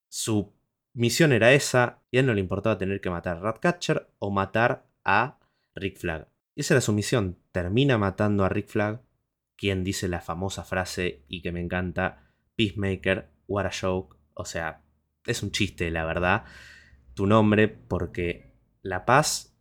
Su 0.09 0.53
misión 0.95 1.33
era 1.33 1.53
esa, 1.53 2.03
y 2.11 2.17
a 2.17 2.21
él 2.21 2.27
no 2.27 2.35
le 2.35 2.41
importaba 2.41 2.79
tener 2.79 3.01
que 3.01 3.11
matar 3.11 3.39
a 3.39 3.41
Ratcatcher 3.41 4.09
o 4.19 4.31
matar 4.31 4.87
a 5.05 5.39
Rick 5.75 5.99
Flag. 5.99 6.29
esa 6.55 6.75
era 6.75 6.81
su 6.81 6.93
misión. 6.93 7.39
Termina 7.51 7.99
matando 7.99 8.45
a 8.45 8.49
Rick 8.49 8.69
Flag, 8.69 9.03
quien 9.57 9.85
dice 9.85 10.09
la 10.09 10.21
famosa 10.21 10.65
frase 10.65 11.25
y 11.29 11.43
que 11.43 11.53
me 11.53 11.61
encanta, 11.61 12.31
Peacemaker, 12.57 13.31
what 13.47 13.67
a 13.67 13.71
joke. 13.71 14.17
O 14.35 14.45
sea, 14.45 14.83
es 15.27 15.43
un 15.43 15.51
chiste, 15.51 15.91
la 15.91 16.05
verdad, 16.05 16.45
tu 17.15 17.27
nombre, 17.27 17.69
porque 17.69 18.52
la 18.83 19.05
paz 19.05 19.57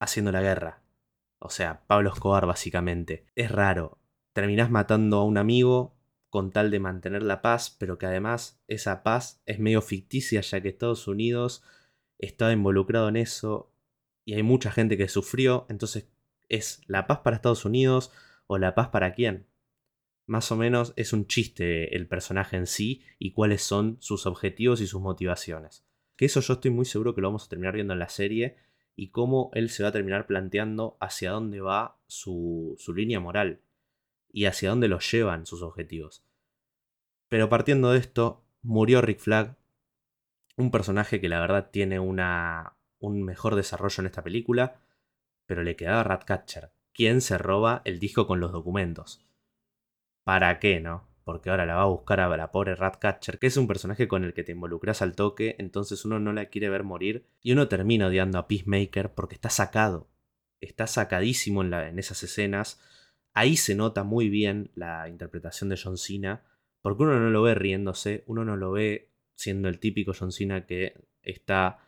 haciendo 0.00 0.32
la 0.32 0.42
guerra. 0.42 0.82
O 1.38 1.50
sea, 1.50 1.84
Pablo 1.86 2.10
Escobar 2.10 2.46
básicamente. 2.46 3.26
Es 3.34 3.50
raro. 3.50 3.98
Terminás 4.32 4.70
matando 4.70 5.18
a 5.18 5.24
un 5.24 5.38
amigo 5.38 5.96
con 6.30 6.50
tal 6.50 6.70
de 6.70 6.80
mantener 6.80 7.22
la 7.22 7.42
paz, 7.42 7.76
pero 7.78 7.98
que 7.98 8.06
además 8.06 8.62
esa 8.68 9.02
paz 9.02 9.42
es 9.46 9.58
medio 9.58 9.82
ficticia 9.82 10.40
ya 10.40 10.60
que 10.60 10.68
Estados 10.68 11.06
Unidos 11.06 11.62
estaba 12.18 12.52
involucrado 12.52 13.08
en 13.08 13.16
eso 13.16 13.72
y 14.24 14.34
hay 14.34 14.42
mucha 14.42 14.70
gente 14.70 14.96
que 14.96 15.08
sufrió, 15.08 15.66
entonces 15.68 16.08
es 16.48 16.80
la 16.86 17.06
paz 17.06 17.18
para 17.18 17.36
Estados 17.36 17.64
Unidos 17.64 18.12
o 18.46 18.56
la 18.56 18.74
paz 18.74 18.88
para 18.88 19.12
quién 19.14 19.46
más 20.26 20.50
o 20.52 20.56
menos 20.56 20.92
es 20.96 21.12
un 21.12 21.26
chiste 21.26 21.96
el 21.96 22.06
personaje 22.06 22.56
en 22.56 22.66
sí 22.66 23.02
y 23.18 23.32
cuáles 23.32 23.62
son 23.62 23.96
sus 24.00 24.26
objetivos 24.26 24.80
y 24.80 24.86
sus 24.86 25.00
motivaciones. 25.00 25.84
Que 26.16 26.26
eso 26.26 26.40
yo 26.40 26.54
estoy 26.54 26.70
muy 26.70 26.84
seguro 26.84 27.14
que 27.14 27.20
lo 27.20 27.28
vamos 27.28 27.46
a 27.46 27.48
terminar 27.48 27.74
viendo 27.74 27.92
en 27.92 27.98
la 27.98 28.08
serie 28.08 28.56
y 28.94 29.08
cómo 29.08 29.50
él 29.54 29.70
se 29.70 29.82
va 29.82 29.88
a 29.88 29.92
terminar 29.92 30.26
planteando 30.26 30.96
hacia 31.00 31.30
dónde 31.30 31.60
va 31.60 31.98
su, 32.06 32.76
su 32.78 32.94
línea 32.94 33.20
moral 33.20 33.60
y 34.30 34.46
hacia 34.46 34.70
dónde 34.70 34.88
lo 34.88 34.98
llevan 34.98 35.46
sus 35.46 35.62
objetivos. 35.62 36.24
Pero 37.28 37.48
partiendo 37.48 37.92
de 37.92 37.98
esto, 37.98 38.44
murió 38.62 39.00
Rick 39.00 39.20
Flag, 39.20 39.56
un 40.56 40.70
personaje 40.70 41.20
que 41.20 41.28
la 41.28 41.40
verdad 41.40 41.70
tiene 41.70 41.98
una, 41.98 42.76
un 42.98 43.22
mejor 43.22 43.54
desarrollo 43.54 44.00
en 44.00 44.06
esta 44.06 44.22
película, 44.22 44.80
pero 45.46 45.62
le 45.62 45.76
quedaba 45.76 46.04
Ratcatcher, 46.04 46.72
quien 46.92 47.20
se 47.20 47.38
roba 47.38 47.82
el 47.84 47.98
disco 47.98 48.26
con 48.26 48.40
los 48.40 48.52
documentos. 48.52 49.24
¿Para 50.24 50.58
qué, 50.60 50.80
no? 50.80 51.11
Porque 51.24 51.50
ahora 51.50 51.66
la 51.66 51.76
va 51.76 51.82
a 51.82 51.86
buscar 51.86 52.20
a 52.20 52.36
la 52.36 52.50
pobre 52.50 52.74
Ratcatcher, 52.74 53.38
que 53.38 53.46
es 53.46 53.56
un 53.56 53.66
personaje 53.66 54.08
con 54.08 54.24
el 54.24 54.34
que 54.34 54.44
te 54.44 54.52
involucras 54.52 55.02
al 55.02 55.14
toque, 55.14 55.56
entonces 55.58 56.04
uno 56.04 56.18
no 56.18 56.32
la 56.32 56.46
quiere 56.46 56.68
ver 56.68 56.84
morir 56.84 57.26
y 57.42 57.52
uno 57.52 57.68
termina 57.68 58.08
odiando 58.08 58.38
a 58.38 58.48
Peacemaker 58.48 59.14
porque 59.14 59.34
está 59.34 59.50
sacado. 59.50 60.08
Está 60.60 60.86
sacadísimo 60.86 61.62
en, 61.62 61.72
en 61.74 61.98
esas 61.98 62.22
escenas. 62.22 62.80
Ahí 63.34 63.56
se 63.56 63.74
nota 63.74 64.04
muy 64.04 64.28
bien 64.28 64.70
la 64.74 65.08
interpretación 65.08 65.70
de 65.70 65.78
John 65.82 65.96
Cena, 65.96 66.44
porque 66.80 67.04
uno 67.04 67.18
no 67.18 67.30
lo 67.30 67.42
ve 67.42 67.54
riéndose, 67.54 68.24
uno 68.26 68.44
no 68.44 68.56
lo 68.56 68.72
ve 68.72 69.10
siendo 69.34 69.68
el 69.68 69.78
típico 69.78 70.12
John 70.18 70.32
Cena 70.32 70.66
que 70.66 70.94
está 71.22 71.78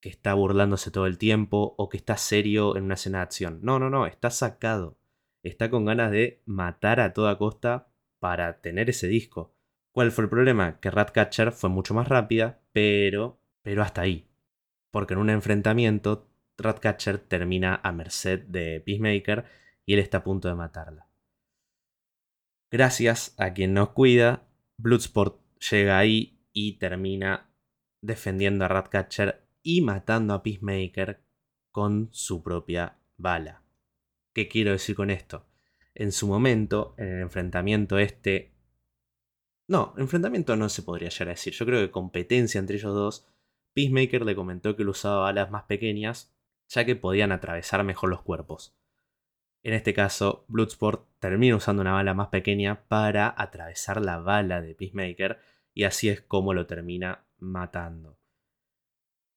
que 0.00 0.10
está 0.10 0.34
burlándose 0.34 0.90
todo 0.90 1.06
el 1.06 1.18
tiempo 1.18 1.74
o 1.78 1.88
que 1.88 1.96
está 1.96 2.16
serio 2.16 2.76
en 2.76 2.84
una 2.84 2.94
escena 2.94 3.18
de 3.18 3.22
acción. 3.24 3.60
No, 3.62 3.78
no, 3.78 3.90
no, 3.90 4.06
está 4.06 4.30
sacado 4.30 4.98
está 5.48 5.70
con 5.70 5.84
ganas 5.84 6.10
de 6.10 6.42
matar 6.46 7.00
a 7.00 7.12
toda 7.12 7.38
costa 7.38 7.88
para 8.26 8.60
tener 8.60 8.90
ese 8.90 9.06
disco. 9.06 9.54
¿Cuál 9.92 10.10
fue 10.10 10.24
el 10.24 10.30
problema? 10.30 10.80
Que 10.80 10.90
Ratcatcher 10.90 11.52
fue 11.52 11.70
mucho 11.70 11.94
más 11.94 12.08
rápida, 12.08 12.60
pero, 12.72 13.40
pero 13.62 13.82
hasta 13.82 14.00
ahí. 14.00 14.26
Porque 14.90 15.14
en 15.14 15.20
un 15.20 15.30
enfrentamiento, 15.30 16.28
Ratcatcher 16.58 17.18
termina 17.18 17.80
a 17.84 17.92
merced 17.92 18.40
de 18.40 18.80
Peacemaker 18.80 19.44
y 19.84 19.94
él 19.94 20.00
está 20.00 20.18
a 20.18 20.24
punto 20.24 20.48
de 20.48 20.56
matarla. 20.56 21.06
Gracias 22.68 23.32
a 23.38 23.52
quien 23.52 23.74
nos 23.74 23.90
cuida, 23.90 24.48
Bloodsport 24.76 25.38
llega 25.70 25.96
ahí 25.96 26.40
y 26.52 26.78
termina 26.78 27.52
defendiendo 28.02 28.64
a 28.64 28.68
Ratcatcher 28.68 29.46
y 29.62 29.82
matando 29.82 30.34
a 30.34 30.42
Peacemaker 30.42 31.22
con 31.70 32.08
su 32.10 32.42
propia 32.42 32.98
bala. 33.16 33.62
¿Qué 34.34 34.48
quiero 34.48 34.72
decir 34.72 34.96
con 34.96 35.10
esto? 35.10 35.45
En 35.98 36.12
su 36.12 36.26
momento, 36.26 36.94
en 36.98 37.08
el 37.08 37.22
enfrentamiento 37.22 37.98
este... 37.98 38.52
No, 39.66 39.94
enfrentamiento 39.96 40.54
no 40.54 40.68
se 40.68 40.82
podría 40.82 41.08
llegar 41.08 41.28
a 41.28 41.30
decir. 41.30 41.54
Yo 41.54 41.64
creo 41.64 41.80
que 41.80 41.90
competencia 41.90 42.58
entre 42.58 42.76
ellos 42.76 42.94
dos. 42.94 43.26
Peacemaker 43.72 44.26
le 44.26 44.36
comentó 44.36 44.76
que 44.76 44.82
él 44.82 44.90
usaba 44.90 45.22
balas 45.22 45.50
más 45.50 45.64
pequeñas, 45.64 46.36
ya 46.68 46.84
que 46.84 46.96
podían 46.96 47.32
atravesar 47.32 47.82
mejor 47.82 48.10
los 48.10 48.20
cuerpos. 48.20 48.76
En 49.62 49.72
este 49.72 49.94
caso, 49.94 50.44
Bloodsport 50.48 51.08
termina 51.18 51.56
usando 51.56 51.80
una 51.80 51.94
bala 51.94 52.12
más 52.12 52.28
pequeña 52.28 52.86
para 52.88 53.34
atravesar 53.36 54.02
la 54.02 54.18
bala 54.18 54.60
de 54.60 54.74
Peacemaker 54.74 55.40
y 55.72 55.84
así 55.84 56.10
es 56.10 56.20
como 56.20 56.52
lo 56.52 56.66
termina 56.66 57.24
matando. 57.38 58.18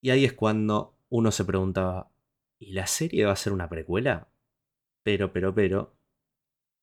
Y 0.01 0.09
ahí 0.09 0.25
es 0.25 0.33
cuando 0.33 0.97
uno 1.07 1.31
se 1.31 1.45
preguntaba, 1.45 2.11
¿y 2.59 2.73
la 2.73 2.85
serie 2.85 3.25
va 3.25 3.31
a 3.31 3.37
ser 3.37 3.53
una 3.53 3.69
precuela? 3.69 4.27
Pero, 5.03 5.31
pero, 5.31 5.55
pero, 5.55 5.98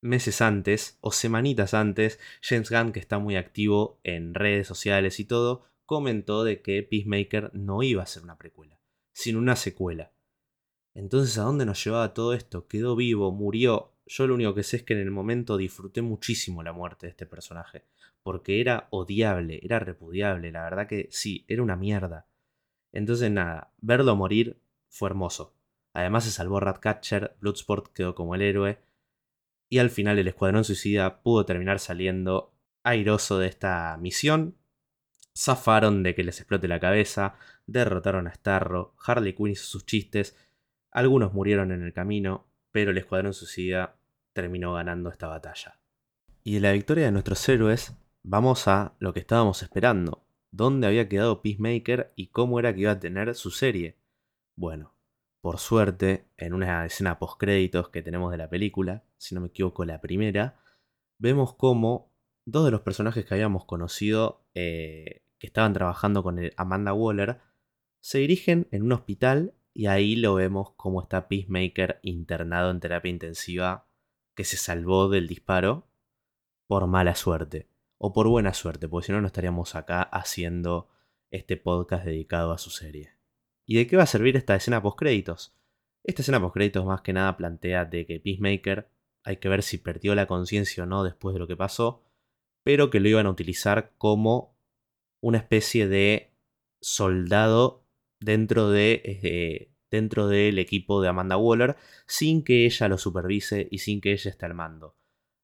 meses 0.00 0.40
antes 0.40 0.98
o 1.00 1.12
semanitas 1.12 1.74
antes, 1.74 2.18
James 2.42 2.70
Gunn, 2.70 2.92
que 2.92 3.00
está 3.00 3.18
muy 3.18 3.36
activo 3.36 4.00
en 4.04 4.34
redes 4.34 4.66
sociales 4.66 5.20
y 5.20 5.24
todo, 5.24 5.64
comentó 5.84 6.44
de 6.44 6.62
que 6.62 6.82
Peacemaker 6.82 7.50
no 7.54 7.82
iba 7.82 8.02
a 8.02 8.06
ser 8.06 8.22
una 8.22 8.38
precuela, 8.38 8.80
sino 9.12 9.38
una 9.38 9.56
secuela. 9.56 10.12
Entonces, 10.94 11.36
¿a 11.38 11.42
dónde 11.42 11.66
nos 11.66 11.84
llevaba 11.84 12.14
todo 12.14 12.32
esto? 12.32 12.66
Quedó 12.66 12.96
vivo, 12.96 13.30
murió. 13.30 13.92
Yo 14.06 14.26
lo 14.26 14.34
único 14.34 14.54
que 14.54 14.62
sé 14.62 14.78
es 14.78 14.82
que 14.82 14.94
en 14.94 15.00
el 15.00 15.10
momento 15.10 15.56
disfruté 15.56 16.00
muchísimo 16.00 16.62
la 16.62 16.72
muerte 16.72 17.06
de 17.06 17.10
este 17.10 17.26
personaje, 17.26 17.84
porque 18.22 18.60
era 18.60 18.88
odiable, 18.90 19.60
era 19.62 19.78
repudiable, 19.78 20.50
la 20.52 20.62
verdad 20.62 20.86
que 20.86 21.08
sí, 21.10 21.44
era 21.48 21.62
una 21.62 21.76
mierda. 21.76 22.26
Entonces, 22.92 23.30
nada, 23.30 23.72
verlo 23.78 24.16
morir 24.16 24.58
fue 24.88 25.10
hermoso. 25.10 25.54
Además 25.92 26.24
se 26.24 26.30
salvó 26.30 26.60
Ratcatcher, 26.60 27.36
Bloodsport 27.40 27.92
quedó 27.92 28.14
como 28.14 28.34
el 28.34 28.42
héroe, 28.42 28.78
y 29.68 29.78
al 29.78 29.90
final 29.90 30.18
el 30.18 30.28
Escuadrón 30.28 30.64
Suicida 30.64 31.22
pudo 31.22 31.44
terminar 31.44 31.80
saliendo 31.80 32.54
airoso 32.84 33.38
de 33.38 33.48
esta 33.48 33.96
misión. 33.98 34.56
Zafaron 35.36 36.02
de 36.02 36.14
que 36.14 36.24
les 36.24 36.40
explote 36.40 36.68
la 36.68 36.80
cabeza, 36.80 37.36
derrotaron 37.66 38.26
a 38.26 38.34
Starro, 38.34 38.94
Harley 39.04 39.34
Quinn 39.34 39.48
hizo 39.48 39.66
sus 39.66 39.84
chistes, 39.84 40.36
algunos 40.90 41.34
murieron 41.34 41.72
en 41.72 41.82
el 41.82 41.92
camino, 41.92 42.46
pero 42.72 42.90
el 42.90 42.98
Escuadrón 42.98 43.34
Suicida 43.34 43.98
terminó 44.32 44.72
ganando 44.74 45.10
esta 45.10 45.26
batalla. 45.26 45.78
Y 46.42 46.54
de 46.54 46.60
la 46.60 46.72
victoria 46.72 47.06
de 47.06 47.12
nuestros 47.12 47.46
héroes, 47.48 47.96
vamos 48.22 48.68
a 48.68 48.94
lo 48.98 49.12
que 49.12 49.20
estábamos 49.20 49.62
esperando. 49.62 50.26
¿Dónde 50.52 50.86
había 50.86 51.08
quedado 51.08 51.42
Peacemaker 51.42 52.12
y 52.16 52.28
cómo 52.28 52.58
era 52.58 52.74
que 52.74 52.82
iba 52.82 52.92
a 52.92 53.00
tener 53.00 53.34
su 53.34 53.50
serie? 53.50 53.98
Bueno, 54.54 54.95
por 55.46 55.60
suerte, 55.60 56.26
en 56.38 56.54
una 56.54 56.84
escena 56.86 57.20
post-créditos 57.20 57.90
que 57.90 58.02
tenemos 58.02 58.32
de 58.32 58.36
la 58.36 58.50
película, 58.50 59.04
si 59.16 59.32
no 59.32 59.40
me 59.40 59.46
equivoco, 59.46 59.84
la 59.84 60.00
primera, 60.00 60.60
vemos 61.18 61.54
cómo 61.54 62.12
dos 62.44 62.64
de 62.64 62.72
los 62.72 62.80
personajes 62.80 63.24
que 63.24 63.32
habíamos 63.32 63.64
conocido, 63.64 64.44
eh, 64.54 65.22
que 65.38 65.46
estaban 65.46 65.72
trabajando 65.72 66.24
con 66.24 66.40
Amanda 66.56 66.92
Waller, 66.92 67.38
se 68.00 68.18
dirigen 68.18 68.66
en 68.72 68.82
un 68.82 68.90
hospital 68.90 69.54
y 69.72 69.86
ahí 69.86 70.16
lo 70.16 70.34
vemos 70.34 70.72
cómo 70.76 71.00
está 71.00 71.28
Peacemaker 71.28 72.00
internado 72.02 72.72
en 72.72 72.80
terapia 72.80 73.10
intensiva, 73.12 73.86
que 74.34 74.42
se 74.42 74.56
salvó 74.56 75.08
del 75.08 75.28
disparo 75.28 75.86
por 76.66 76.88
mala 76.88 77.14
suerte, 77.14 77.68
o 77.98 78.12
por 78.12 78.26
buena 78.26 78.52
suerte, 78.52 78.88
porque 78.88 79.06
si 79.06 79.12
no, 79.12 79.20
no 79.20 79.28
estaríamos 79.28 79.76
acá 79.76 80.02
haciendo 80.02 80.88
este 81.30 81.56
podcast 81.56 82.04
dedicado 82.04 82.50
a 82.50 82.58
su 82.58 82.70
serie. 82.70 83.15
¿Y 83.66 83.76
de 83.76 83.86
qué 83.88 83.96
va 83.96 84.04
a 84.04 84.06
servir 84.06 84.36
esta 84.36 84.54
escena 84.54 84.80
post-créditos? 84.80 85.54
Esta 86.04 86.22
escena 86.22 86.40
post-créditos 86.40 86.86
más 86.86 87.00
que 87.00 87.12
nada 87.12 87.36
plantea 87.36 87.84
de 87.84 88.06
que 88.06 88.20
Peacemaker 88.20 88.88
hay 89.24 89.38
que 89.38 89.48
ver 89.48 89.64
si 89.64 89.78
perdió 89.78 90.14
la 90.14 90.26
conciencia 90.26 90.84
o 90.84 90.86
no 90.86 91.02
después 91.02 91.34
de 91.34 91.40
lo 91.40 91.48
que 91.48 91.56
pasó, 91.56 92.04
pero 92.62 92.90
que 92.90 93.00
lo 93.00 93.08
iban 93.08 93.26
a 93.26 93.30
utilizar 93.30 93.92
como 93.98 94.56
una 95.20 95.38
especie 95.38 95.88
de 95.88 96.32
soldado 96.80 97.84
dentro, 98.20 98.70
de, 98.70 99.02
eh, 99.04 99.72
dentro 99.90 100.28
del 100.28 100.60
equipo 100.60 101.02
de 101.02 101.08
Amanda 101.08 101.36
Waller 101.36 101.76
sin 102.06 102.44
que 102.44 102.66
ella 102.66 102.86
lo 102.86 102.98
supervise 102.98 103.66
y 103.72 103.78
sin 103.78 104.00
que 104.00 104.12
ella 104.12 104.30
esté 104.30 104.46
al 104.46 104.54
mando. 104.54 104.96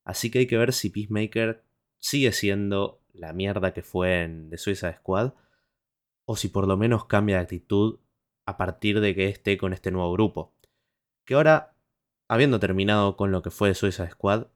Así 0.04 0.30
que 0.30 0.40
hay 0.40 0.46
que 0.46 0.58
ver 0.58 0.72
si 0.72 0.90
Peacemaker 0.90 1.64
sigue 1.98 2.30
siendo 2.30 3.02
la 3.12 3.32
mierda 3.32 3.72
que 3.72 3.82
fue 3.82 4.22
en 4.22 4.48
The 4.50 4.58
Suicide 4.58 4.98
Squad 4.98 5.32
o 6.24 6.36
si 6.36 6.48
por 6.48 6.68
lo 6.68 6.76
menos 6.76 7.06
cambia 7.06 7.36
de 7.36 7.42
actitud 7.42 7.98
a 8.46 8.56
partir 8.56 9.00
de 9.00 9.14
que 9.14 9.28
esté 9.28 9.56
con 9.58 9.72
este 9.72 9.90
nuevo 9.90 10.12
grupo. 10.12 10.54
Que 11.24 11.34
ahora, 11.34 11.74
habiendo 12.28 12.60
terminado 12.60 13.16
con 13.16 13.32
lo 13.32 13.42
que 13.42 13.50
fue 13.50 13.74
Suicide 13.74 14.10
Squad, 14.10 14.46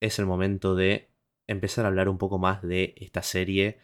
es 0.00 0.18
el 0.18 0.26
momento 0.26 0.74
de 0.74 1.08
empezar 1.46 1.84
a 1.84 1.88
hablar 1.88 2.08
un 2.08 2.18
poco 2.18 2.38
más 2.38 2.62
de 2.62 2.94
esta 2.96 3.22
serie 3.22 3.78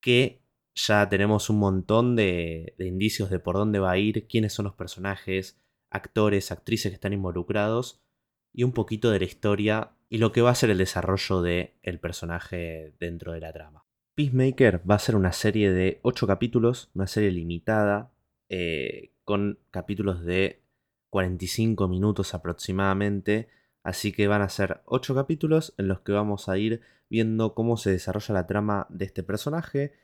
que 0.00 0.40
ya 0.74 1.08
tenemos 1.08 1.50
un 1.50 1.58
montón 1.58 2.14
de, 2.14 2.74
de, 2.78 2.86
indicios 2.86 3.30
de 3.30 3.40
por 3.40 3.56
dónde 3.56 3.80
va 3.80 3.90
a 3.90 3.98
ir, 3.98 4.28
quiénes 4.28 4.52
son 4.52 4.64
los 4.64 4.74
personajes, 4.74 5.60
actores, 5.90 6.52
actrices 6.52 6.90
que 6.90 6.94
están 6.94 7.12
involucrados 7.12 8.00
y 8.52 8.62
un 8.62 8.72
poquito 8.72 9.10
de 9.10 9.18
la 9.18 9.24
historia 9.24 9.92
y 10.08 10.18
lo 10.18 10.32
que 10.32 10.42
va 10.42 10.50
a 10.50 10.54
ser 10.54 10.70
el 10.70 10.78
desarrollo 10.78 11.42
del 11.42 11.74
el 11.82 11.98
personaje 11.98 12.94
dentro 13.00 13.32
de 13.32 13.40
la 13.40 13.52
trama. 13.52 13.84
Peacemaker 14.14 14.88
va 14.88 14.96
a 14.96 15.00
ser 15.00 15.16
una 15.16 15.32
serie 15.32 15.70
de 15.70 16.00
8 16.02 16.26
capítulos, 16.26 16.90
una 16.94 17.06
serie 17.06 17.30
limitada, 17.30 18.10
eh, 18.48 19.12
con 19.24 19.58
capítulos 19.70 20.24
de 20.24 20.62
45 21.10 21.88
minutos 21.88 22.34
aproximadamente. 22.34 23.48
Así 23.82 24.12
que 24.12 24.28
van 24.28 24.42
a 24.42 24.48
ser 24.48 24.82
8 24.86 25.14
capítulos 25.14 25.74
en 25.78 25.88
los 25.88 26.00
que 26.00 26.12
vamos 26.12 26.48
a 26.48 26.58
ir 26.58 26.82
viendo 27.08 27.54
cómo 27.54 27.76
se 27.76 27.90
desarrolla 27.90 28.34
la 28.34 28.46
trama 28.46 28.86
de 28.90 29.06
este 29.06 29.22
personaje. 29.22 29.94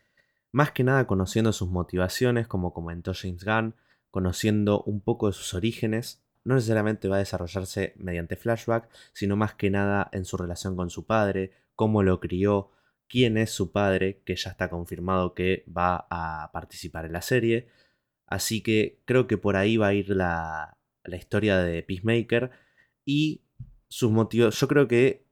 Más 0.52 0.70
que 0.70 0.84
nada 0.84 1.06
conociendo 1.06 1.52
sus 1.52 1.68
motivaciones, 1.68 2.46
como 2.46 2.72
comentó 2.72 3.12
James 3.14 3.44
Gunn, 3.44 3.74
conociendo 4.10 4.82
un 4.82 5.00
poco 5.00 5.26
de 5.26 5.32
sus 5.32 5.54
orígenes. 5.54 6.22
No 6.44 6.54
necesariamente 6.54 7.08
va 7.08 7.16
a 7.16 7.20
desarrollarse 7.20 7.94
mediante 7.96 8.36
flashback, 8.36 8.88
sino 9.12 9.36
más 9.36 9.54
que 9.54 9.70
nada 9.70 10.08
en 10.12 10.24
su 10.24 10.36
relación 10.36 10.76
con 10.76 10.90
su 10.90 11.06
padre, 11.06 11.52
cómo 11.74 12.02
lo 12.02 12.20
crió, 12.20 12.70
quién 13.08 13.36
es 13.36 13.50
su 13.50 13.72
padre, 13.72 14.22
que 14.24 14.36
ya 14.36 14.50
está 14.50 14.68
confirmado 14.68 15.34
que 15.34 15.64
va 15.74 16.06
a 16.10 16.50
participar 16.52 17.06
en 17.06 17.12
la 17.12 17.22
serie. 17.22 17.68
Así 18.26 18.62
que 18.62 19.00
creo 19.04 19.26
que 19.26 19.38
por 19.38 19.56
ahí 19.56 19.76
va 19.76 19.88
a 19.88 19.94
ir 19.94 20.10
la, 20.10 20.76
historia 21.04 21.58
de 21.58 21.82
Peacemaker 21.82 22.50
y 23.04 23.42
sus 23.88 24.10
motivos. 24.10 24.58
Yo 24.58 24.68
creo 24.68 24.88
que 24.88 25.26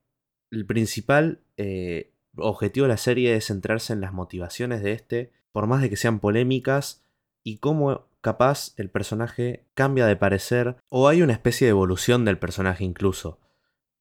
el 0.51 0.67
principal 0.67 1.41
eh, 1.57 2.13
objetivo 2.37 2.85
de 2.85 2.93
la 2.93 2.99
serie 2.99 3.35
es 3.35 3.47
centrarse 3.47 3.93
en 3.93 4.01
las 4.01 4.13
motivaciones 4.13 4.83
de 4.83 4.93
este, 4.93 5.33
por 5.53 5.67
más 5.67 5.83
de 5.83 5.91
que 5.91 5.97
sean 5.97 6.21
polémicas, 6.21 7.03
y 7.45 7.59
cómo 7.59 8.07
capaz 8.21 8.73
el 8.77 8.89
personaje 8.89 9.67
cambia 9.75 10.07
de 10.07 10.17
parecer 10.17 10.77
o 10.89 11.09
hay 11.09 11.23
una 11.23 11.33
especie 11.33 11.67
de 11.67 11.73
evolución 11.73 12.25
del 12.25 12.39
personaje 12.39 12.85
incluso. 12.85 13.41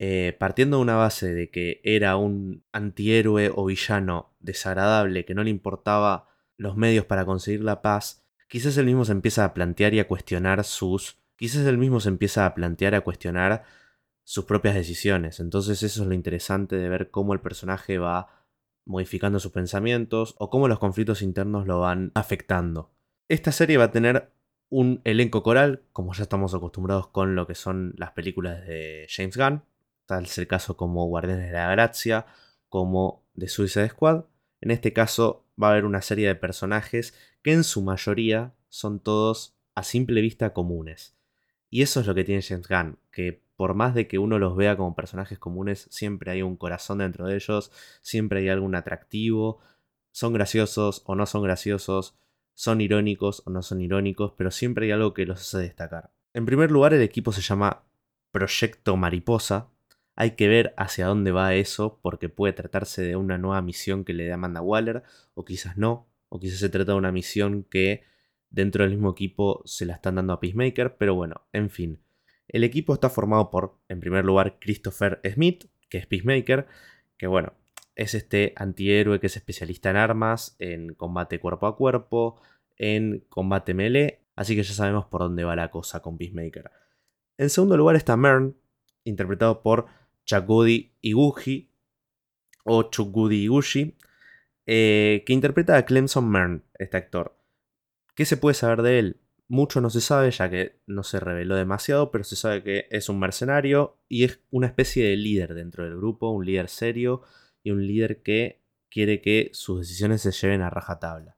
Eh, 0.03 0.35
partiendo 0.39 0.77
de 0.77 0.83
una 0.83 0.95
base 0.95 1.33
de 1.33 1.51
que 1.51 1.79
era 1.83 2.15
un 2.15 2.63
antihéroe 2.71 3.51
o 3.53 3.65
villano 3.65 4.33
desagradable 4.39 5.25
que 5.25 5.35
no 5.35 5.43
le 5.43 5.51
importaba 5.51 6.27
los 6.57 6.75
medios 6.75 7.05
para 7.05 7.25
conseguir 7.25 7.61
la 7.63 7.81
paz, 7.83 8.20
quizás 8.51 8.75
él 8.75 8.85
mismo 8.85 9.05
se 9.05 9.13
empieza 9.13 9.45
a 9.45 9.53
plantear 9.53 9.93
y 9.93 9.99
a 9.99 10.09
cuestionar 10.09 10.65
sus... 10.65 11.17
Quizás 11.37 11.65
él 11.65 11.77
mismo 11.77 12.01
se 12.01 12.09
empieza 12.09 12.45
a 12.45 12.53
plantear, 12.53 12.95
a 12.95 13.01
cuestionar 13.01 13.63
sus 14.25 14.43
propias 14.43 14.75
decisiones. 14.75 15.39
Entonces 15.39 15.81
eso 15.83 16.01
es 16.01 16.07
lo 16.07 16.13
interesante 16.13 16.75
de 16.75 16.89
ver 16.89 17.11
cómo 17.11 17.33
el 17.33 17.39
personaje 17.39 17.97
va 17.97 18.43
modificando 18.85 19.39
sus 19.39 19.53
pensamientos 19.53 20.35
o 20.37 20.49
cómo 20.49 20.67
los 20.67 20.79
conflictos 20.79 21.21
internos 21.21 21.65
lo 21.65 21.79
van 21.79 22.11
afectando. 22.13 22.91
Esta 23.29 23.53
serie 23.53 23.77
va 23.77 23.85
a 23.85 23.91
tener 23.91 24.33
un 24.67 24.99
elenco 25.05 25.43
coral, 25.43 25.83
como 25.93 26.13
ya 26.13 26.23
estamos 26.23 26.53
acostumbrados 26.53 27.07
con 27.07 27.35
lo 27.35 27.47
que 27.47 27.55
son 27.55 27.93
las 27.95 28.11
películas 28.11 28.67
de 28.67 29.07
James 29.09 29.37
Gunn, 29.37 29.63
tal 30.05 30.25
es 30.25 30.37
el 30.37 30.47
caso 30.47 30.75
como 30.75 31.05
Guardianes 31.05 31.47
de 31.47 31.53
la 31.53 31.71
Gracia, 31.71 32.25
como 32.67 33.23
The 33.37 33.47
Suicide 33.47 33.89
Squad. 33.89 34.25
En 34.59 34.71
este 34.71 34.91
caso 34.91 35.45
va 35.61 35.69
a 35.69 35.71
haber 35.71 35.85
una 35.85 36.01
serie 36.01 36.27
de 36.27 36.35
personajes 36.35 37.13
que 37.41 37.53
en 37.53 37.63
su 37.63 37.81
mayoría 37.81 38.53
son 38.69 38.99
todos 38.99 39.55
a 39.75 39.83
simple 39.83 40.21
vista 40.21 40.53
comunes. 40.53 41.15
Y 41.69 41.81
eso 41.81 42.01
es 42.01 42.07
lo 42.07 42.13
que 42.13 42.23
tiene 42.23 42.41
James 42.41 42.67
Gunn, 42.67 42.99
que 43.11 43.41
por 43.55 43.73
más 43.75 43.93
de 43.95 44.07
que 44.07 44.17
uno 44.17 44.39
los 44.39 44.55
vea 44.55 44.75
como 44.75 44.95
personajes 44.95 45.39
comunes, 45.39 45.87
siempre 45.91 46.31
hay 46.31 46.41
un 46.41 46.57
corazón 46.57 46.97
dentro 46.97 47.27
de 47.27 47.35
ellos, 47.35 47.71
siempre 48.01 48.39
hay 48.39 48.49
algún 48.49 48.75
atractivo, 48.75 49.59
son 50.11 50.33
graciosos 50.33 51.03
o 51.05 51.15
no 51.15 51.25
son 51.25 51.43
graciosos, 51.43 52.15
son 52.53 52.81
irónicos 52.81 53.43
o 53.45 53.49
no 53.49 53.61
son 53.61 53.81
irónicos, 53.81 54.33
pero 54.37 54.51
siempre 54.51 54.87
hay 54.87 54.91
algo 54.91 55.13
que 55.13 55.25
los 55.25 55.41
hace 55.41 55.59
destacar. 55.59 56.11
En 56.33 56.45
primer 56.45 56.71
lugar, 56.71 56.93
el 56.93 57.01
equipo 57.01 57.31
se 57.31 57.41
llama 57.41 57.83
Proyecto 58.31 58.97
Mariposa. 58.97 59.69
Hay 60.15 60.31
que 60.31 60.47
ver 60.47 60.73
hacia 60.77 61.07
dónde 61.07 61.31
va 61.31 61.55
eso, 61.55 61.99
porque 62.01 62.29
puede 62.29 62.53
tratarse 62.53 63.01
de 63.01 63.15
una 63.15 63.37
nueva 63.37 63.61
misión 63.61 64.03
que 64.03 64.13
le 64.13 64.25
dé 64.25 64.33
Amanda 64.33 64.61
Waller, 64.61 65.03
o 65.33 65.45
quizás 65.45 65.77
no 65.77 66.10
o 66.31 66.39
quizás 66.39 66.59
se 66.59 66.69
trata 66.69 66.93
de 66.93 66.97
una 66.97 67.11
misión 67.11 67.63
que 67.69 68.03
dentro 68.49 68.83
del 68.83 68.93
mismo 68.93 69.11
equipo 69.11 69.61
se 69.65 69.85
la 69.85 69.95
están 69.95 70.15
dando 70.15 70.31
a 70.31 70.39
Peacemaker, 70.39 70.95
pero 70.95 71.13
bueno, 71.13 71.41
en 71.51 71.69
fin. 71.69 71.99
El 72.47 72.63
equipo 72.63 72.93
está 72.93 73.09
formado 73.09 73.51
por, 73.51 73.77
en 73.89 73.99
primer 73.99 74.23
lugar, 74.23 74.57
Christopher 74.59 75.19
Smith, 75.29 75.65
que 75.89 75.97
es 75.97 76.07
Peacemaker, 76.07 76.67
que 77.17 77.27
bueno, 77.27 77.53
es 77.95 78.13
este 78.13 78.53
antihéroe 78.55 79.19
que 79.19 79.27
es 79.27 79.35
especialista 79.35 79.89
en 79.89 79.97
armas, 79.97 80.55
en 80.59 80.93
combate 80.93 81.37
cuerpo 81.39 81.67
a 81.67 81.75
cuerpo, 81.75 82.41
en 82.77 83.25
combate 83.27 83.73
melee, 83.73 84.21
así 84.37 84.55
que 84.55 84.63
ya 84.63 84.73
sabemos 84.73 85.07
por 85.07 85.21
dónde 85.21 85.43
va 85.43 85.57
la 85.57 85.69
cosa 85.69 86.01
con 86.01 86.17
Peacemaker. 86.17 86.71
En 87.37 87.49
segundo 87.49 87.75
lugar 87.75 87.97
está 87.97 88.15
Mern, 88.15 88.55
interpretado 89.03 89.61
por 89.63 89.87
Chakudi 90.25 90.93
Iguchi, 91.01 91.69
o 92.63 92.83
Chukudi 92.83 93.43
Iguchi, 93.43 93.97
eh, 94.65 95.23
que 95.25 95.33
interpreta 95.33 95.77
a 95.77 95.85
Clemson 95.85 96.29
Mern, 96.29 96.63
este 96.77 96.97
actor. 96.97 97.37
¿Qué 98.15 98.25
se 98.25 98.37
puede 98.37 98.53
saber 98.53 98.81
de 98.81 98.99
él? 98.99 99.21
Mucho 99.47 99.81
no 99.81 99.89
se 99.89 100.01
sabe, 100.01 100.31
ya 100.31 100.49
que 100.49 100.79
no 100.87 101.03
se 101.03 101.19
reveló 101.19 101.55
demasiado, 101.55 102.11
pero 102.11 102.23
se 102.23 102.35
sabe 102.35 102.63
que 102.63 102.87
es 102.89 103.09
un 103.09 103.19
mercenario 103.19 103.97
y 104.07 104.23
es 104.23 104.39
una 104.49 104.67
especie 104.67 105.05
de 105.05 105.17
líder 105.17 105.53
dentro 105.55 105.83
del 105.83 105.97
grupo, 105.97 106.29
un 106.29 106.45
líder 106.45 106.69
serio 106.69 107.21
y 107.63 107.71
un 107.71 107.85
líder 107.85 108.21
que 108.21 108.61
quiere 108.89 109.21
que 109.21 109.49
sus 109.53 109.79
decisiones 109.81 110.21
se 110.21 110.31
lleven 110.31 110.61
a 110.61 110.69
rajatabla. 110.69 111.37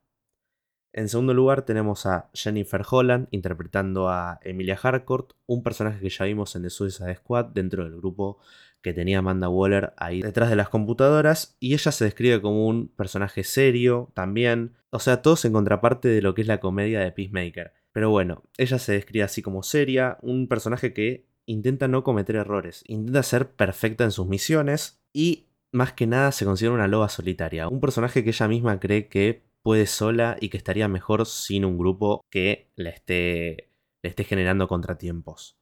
En 0.91 1.09
segundo 1.09 1.33
lugar 1.33 1.63
tenemos 1.63 2.05
a 2.05 2.29
Jennifer 2.33 2.83
Holland 2.87 3.27
interpretando 3.31 4.09
a 4.09 4.39
Emilia 4.43 4.79
Harcourt, 4.81 5.33
un 5.47 5.63
personaje 5.63 5.99
que 5.99 6.09
ya 6.09 6.25
vimos 6.25 6.55
en 6.55 6.61
The 6.61 6.69
Suicide 6.69 7.15
Squad 7.15 7.45
dentro 7.45 7.83
del 7.83 7.95
grupo 7.95 8.37
que 8.83 8.93
tenía 8.93 9.19
Amanda 9.19 9.49
Waller 9.49 9.93
ahí 9.97 10.21
detrás 10.21 10.49
de 10.49 10.55
las 10.55 10.69
computadoras 10.69 11.55
y 11.59 11.73
ella 11.73 11.91
se 11.91 12.05
describe 12.05 12.41
como 12.41 12.67
un 12.67 12.89
personaje 12.89 13.43
serio 13.43 14.11
también, 14.13 14.73
o 14.91 14.99
sea, 14.99 15.23
todo 15.23 15.35
en 15.43 15.53
contraparte 15.53 16.09
de 16.09 16.21
lo 16.21 16.35
que 16.35 16.41
es 16.41 16.47
la 16.47 16.59
comedia 16.59 16.99
de 16.99 17.11
Peacemaker. 17.11 17.73
Pero 17.93 18.09
bueno, 18.11 18.43
ella 18.57 18.77
se 18.77 18.91
describe 18.91 19.23
así 19.23 19.41
como 19.41 19.63
seria, 19.63 20.17
un 20.21 20.47
personaje 20.47 20.93
que 20.93 21.25
intenta 21.45 21.87
no 21.87 22.03
cometer 22.03 22.35
errores, 22.35 22.83
intenta 22.87 23.23
ser 23.23 23.51
perfecta 23.51 24.03
en 24.03 24.11
sus 24.11 24.27
misiones 24.27 25.01
y 25.13 25.47
más 25.71 25.93
que 25.93 26.05
nada 26.05 26.31
se 26.31 26.45
considera 26.45 26.75
una 26.75 26.87
loba 26.87 27.09
solitaria, 27.09 27.69
un 27.69 27.79
personaje 27.79 28.23
que 28.23 28.29
ella 28.29 28.47
misma 28.47 28.79
cree 28.79 29.07
que 29.07 29.43
puede 29.63 29.87
sola 29.87 30.37
y 30.39 30.49
que 30.49 30.57
estaría 30.57 30.87
mejor 30.87 31.25
sin 31.25 31.63
un 31.63 31.77
grupo 31.77 32.21
que 32.29 32.69
le 32.75 32.89
esté, 32.89 33.69
le 34.01 34.09
esté 34.09 34.25
generando 34.25 34.67
contratiempos. 34.67 35.57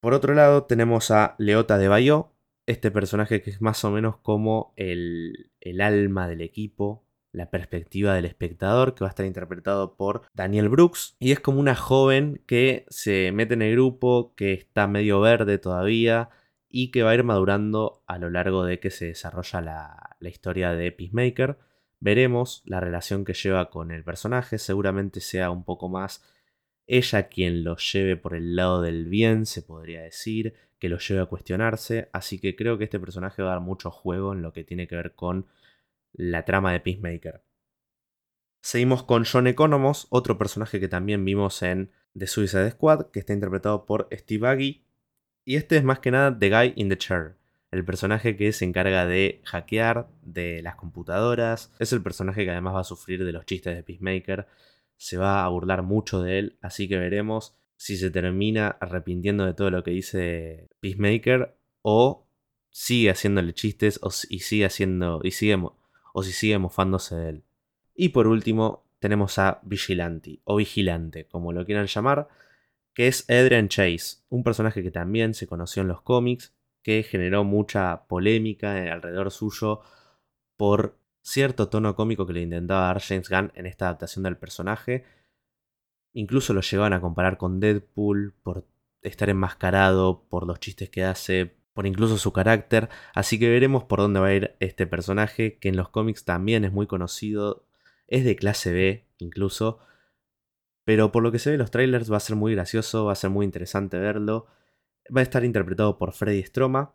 Por 0.00 0.12
otro 0.12 0.34
lado, 0.34 0.64
tenemos 0.64 1.10
a 1.10 1.34
Leota 1.38 1.78
de 1.78 1.88
Bayo, 1.88 2.35
este 2.66 2.90
personaje 2.90 3.40
que 3.42 3.50
es 3.50 3.62
más 3.62 3.84
o 3.84 3.90
menos 3.90 4.16
como 4.18 4.74
el, 4.76 5.50
el 5.60 5.80
alma 5.80 6.28
del 6.28 6.40
equipo, 6.40 7.04
la 7.32 7.50
perspectiva 7.50 8.14
del 8.14 8.24
espectador, 8.24 8.94
que 8.94 9.04
va 9.04 9.08
a 9.08 9.10
estar 9.10 9.26
interpretado 9.26 9.96
por 9.96 10.22
Daniel 10.34 10.68
Brooks. 10.68 11.16
Y 11.18 11.32
es 11.32 11.40
como 11.40 11.60
una 11.60 11.76
joven 11.76 12.42
que 12.46 12.86
se 12.88 13.30
mete 13.32 13.54
en 13.54 13.62
el 13.62 13.72
grupo, 13.72 14.34
que 14.34 14.52
está 14.52 14.86
medio 14.86 15.20
verde 15.20 15.58
todavía 15.58 16.30
y 16.68 16.90
que 16.90 17.02
va 17.02 17.10
a 17.10 17.14
ir 17.14 17.24
madurando 17.24 18.02
a 18.06 18.18
lo 18.18 18.30
largo 18.30 18.64
de 18.64 18.80
que 18.80 18.90
se 18.90 19.06
desarrolla 19.06 19.60
la, 19.60 20.16
la 20.18 20.28
historia 20.28 20.72
de 20.72 20.92
Peacemaker. 20.92 21.58
Veremos 22.00 22.62
la 22.66 22.80
relación 22.80 23.24
que 23.24 23.34
lleva 23.34 23.70
con 23.70 23.90
el 23.90 24.02
personaje, 24.02 24.58
seguramente 24.58 25.20
sea 25.20 25.50
un 25.50 25.64
poco 25.64 25.88
más 25.88 26.22
ella 26.86 27.28
quien 27.28 27.64
lo 27.64 27.76
lleve 27.76 28.16
por 28.16 28.34
el 28.34 28.56
lado 28.56 28.82
del 28.82 29.06
bien, 29.06 29.46
se 29.46 29.62
podría 29.62 30.02
decir, 30.02 30.54
que 30.78 30.88
lo 30.88 30.98
lleve 30.98 31.20
a 31.20 31.26
cuestionarse, 31.26 32.08
así 32.12 32.38
que 32.38 32.54
creo 32.54 32.78
que 32.78 32.84
este 32.84 33.00
personaje 33.00 33.42
va 33.42 33.50
a 33.50 33.54
dar 33.54 33.62
mucho 33.62 33.90
juego 33.90 34.32
en 34.32 34.42
lo 34.42 34.52
que 34.52 34.64
tiene 34.64 34.86
que 34.86 34.96
ver 34.96 35.14
con 35.14 35.46
la 36.12 36.44
trama 36.44 36.72
de 36.72 36.80
Peacemaker. 36.80 37.42
Seguimos 38.60 39.02
con 39.04 39.24
John 39.24 39.46
Economos, 39.46 40.06
otro 40.10 40.38
personaje 40.38 40.80
que 40.80 40.88
también 40.88 41.24
vimos 41.24 41.62
en 41.62 41.90
The 42.18 42.26
Suicide 42.26 42.70
Squad, 42.72 43.10
que 43.10 43.20
está 43.20 43.32
interpretado 43.32 43.86
por 43.86 44.08
Steve 44.12 44.48
Aggie, 44.48 44.82
y 45.44 45.56
este 45.56 45.76
es 45.76 45.84
más 45.84 46.00
que 46.00 46.10
nada 46.10 46.36
The 46.36 46.50
Guy 46.50 46.72
in 46.76 46.88
the 46.88 46.98
Chair 46.98 47.36
el 47.70 47.84
personaje 47.84 48.36
que 48.36 48.52
se 48.52 48.64
encarga 48.64 49.06
de 49.06 49.40
hackear 49.44 50.08
de 50.22 50.62
las 50.62 50.76
computadoras. 50.76 51.72
Es 51.78 51.92
el 51.92 52.02
personaje 52.02 52.44
que 52.44 52.50
además 52.50 52.74
va 52.74 52.80
a 52.80 52.84
sufrir 52.84 53.24
de 53.24 53.32
los 53.32 53.44
chistes 53.44 53.74
de 53.74 53.82
Peacemaker. 53.82 54.46
Se 54.96 55.16
va 55.16 55.44
a 55.44 55.48
burlar 55.48 55.82
mucho 55.82 56.22
de 56.22 56.38
él, 56.38 56.58
así 56.62 56.88
que 56.88 56.98
veremos 56.98 57.54
si 57.76 57.96
se 57.96 58.10
termina 58.10 58.68
arrepintiendo 58.68 59.44
de 59.44 59.54
todo 59.54 59.70
lo 59.70 59.84
que 59.84 59.90
dice 59.90 60.68
Peacemaker 60.80 61.56
o 61.82 62.26
sigue 62.70 63.10
haciéndole 63.10 63.54
chistes 63.54 64.00
o, 64.02 64.10
y 64.28 64.40
sigue 64.40 64.64
haciendo 64.64 65.20
o 66.12 66.22
si 66.22 66.32
sigue 66.32 66.58
mofándose 66.58 67.14
de 67.14 67.28
él. 67.28 67.44
Y 67.94 68.10
por 68.10 68.26
último 68.26 68.86
tenemos 68.98 69.38
a 69.38 69.60
Vigilante 69.62 70.40
o 70.44 70.56
Vigilante, 70.56 71.26
como 71.26 71.52
lo 71.52 71.64
quieran 71.64 71.86
llamar, 71.86 72.28
que 72.94 73.08
es 73.08 73.28
Adrian 73.28 73.68
Chase, 73.68 74.18
un 74.30 74.42
personaje 74.42 74.82
que 74.82 74.90
también 74.90 75.34
se 75.34 75.46
conoció 75.46 75.82
en 75.82 75.88
los 75.88 76.02
cómics, 76.02 76.54
que 76.82 77.02
generó 77.02 77.44
mucha 77.44 78.06
polémica 78.06 78.92
alrededor 78.92 79.30
suyo 79.30 79.80
por 80.56 80.98
cierto 81.26 81.68
tono 81.68 81.96
cómico 81.96 82.26
que 82.26 82.32
le 82.32 82.42
intentaba 82.42 82.86
dar 82.86 83.00
James 83.00 83.28
Gunn 83.28 83.52
en 83.54 83.66
esta 83.66 83.86
adaptación 83.86 84.22
del 84.22 84.36
personaje. 84.36 85.04
Incluso 86.12 86.54
lo 86.54 86.60
llevaban 86.60 86.92
a 86.92 87.00
comparar 87.00 87.36
con 87.36 87.60
Deadpool 87.60 88.34
por 88.42 88.66
estar 89.02 89.28
enmascarado, 89.28 90.26
por 90.28 90.46
los 90.46 90.60
chistes 90.60 90.88
que 90.90 91.04
hace, 91.04 91.56
por 91.74 91.86
incluso 91.86 92.16
su 92.16 92.32
carácter. 92.32 92.88
Así 93.14 93.38
que 93.38 93.48
veremos 93.48 93.84
por 93.84 94.00
dónde 94.00 94.20
va 94.20 94.28
a 94.28 94.34
ir 94.34 94.56
este 94.60 94.86
personaje, 94.86 95.58
que 95.58 95.68
en 95.68 95.76
los 95.76 95.88
cómics 95.88 96.24
también 96.24 96.64
es 96.64 96.72
muy 96.72 96.86
conocido, 96.86 97.66
es 98.06 98.24
de 98.24 98.36
clase 98.36 98.72
B 98.72 99.06
incluso. 99.18 99.80
Pero 100.84 101.10
por 101.12 101.22
lo 101.22 101.32
que 101.32 101.38
se 101.38 101.50
ve 101.50 101.54
en 101.54 101.60
los 101.60 101.70
trailers 101.70 102.10
va 102.10 102.18
a 102.18 102.20
ser 102.20 102.36
muy 102.36 102.54
gracioso, 102.54 103.06
va 103.06 103.12
a 103.12 103.16
ser 103.16 103.30
muy 103.30 103.44
interesante 103.44 103.98
verlo 103.98 104.46
va 105.14 105.20
a 105.20 105.22
estar 105.22 105.44
interpretado 105.44 105.98
por 105.98 106.12
Freddy 106.12 106.42
Stroma. 106.42 106.94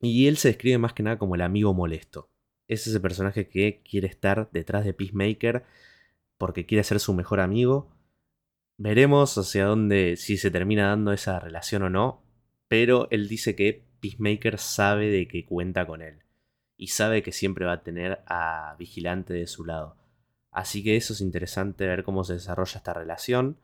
Y 0.00 0.28
él 0.28 0.36
se 0.36 0.48
describe 0.48 0.78
más 0.78 0.92
que 0.92 1.02
nada 1.02 1.18
como 1.18 1.34
el 1.34 1.42
amigo 1.42 1.74
molesto. 1.74 2.30
Es 2.68 2.86
ese 2.86 3.00
personaje 3.00 3.48
que 3.48 3.82
quiere 3.82 4.06
estar 4.06 4.50
detrás 4.52 4.84
de 4.84 4.92
Peacemaker 4.94 5.64
porque 6.36 6.66
quiere 6.66 6.84
ser 6.84 7.00
su 7.00 7.14
mejor 7.14 7.40
amigo. 7.40 7.90
Veremos 8.76 9.36
hacia 9.36 9.64
dónde, 9.64 10.16
si 10.16 10.36
se 10.36 10.50
termina 10.50 10.88
dando 10.88 11.12
esa 11.12 11.40
relación 11.40 11.82
o 11.82 11.90
no. 11.90 12.22
Pero 12.68 13.08
él 13.10 13.26
dice 13.28 13.56
que 13.56 13.84
Peacemaker 14.00 14.58
sabe 14.58 15.08
de 15.08 15.26
que 15.26 15.44
cuenta 15.44 15.86
con 15.86 16.02
él. 16.02 16.22
Y 16.76 16.88
sabe 16.88 17.22
que 17.22 17.32
siempre 17.32 17.64
va 17.64 17.72
a 17.72 17.82
tener 17.82 18.20
a 18.26 18.76
Vigilante 18.78 19.32
de 19.32 19.46
su 19.46 19.64
lado. 19.64 19.96
Así 20.52 20.84
que 20.84 20.96
eso 20.96 21.12
es 21.12 21.20
interesante 21.20 21.86
ver 21.86 22.04
cómo 22.04 22.22
se 22.22 22.34
desarrolla 22.34 22.78
esta 22.78 22.92
relación. 22.92 23.58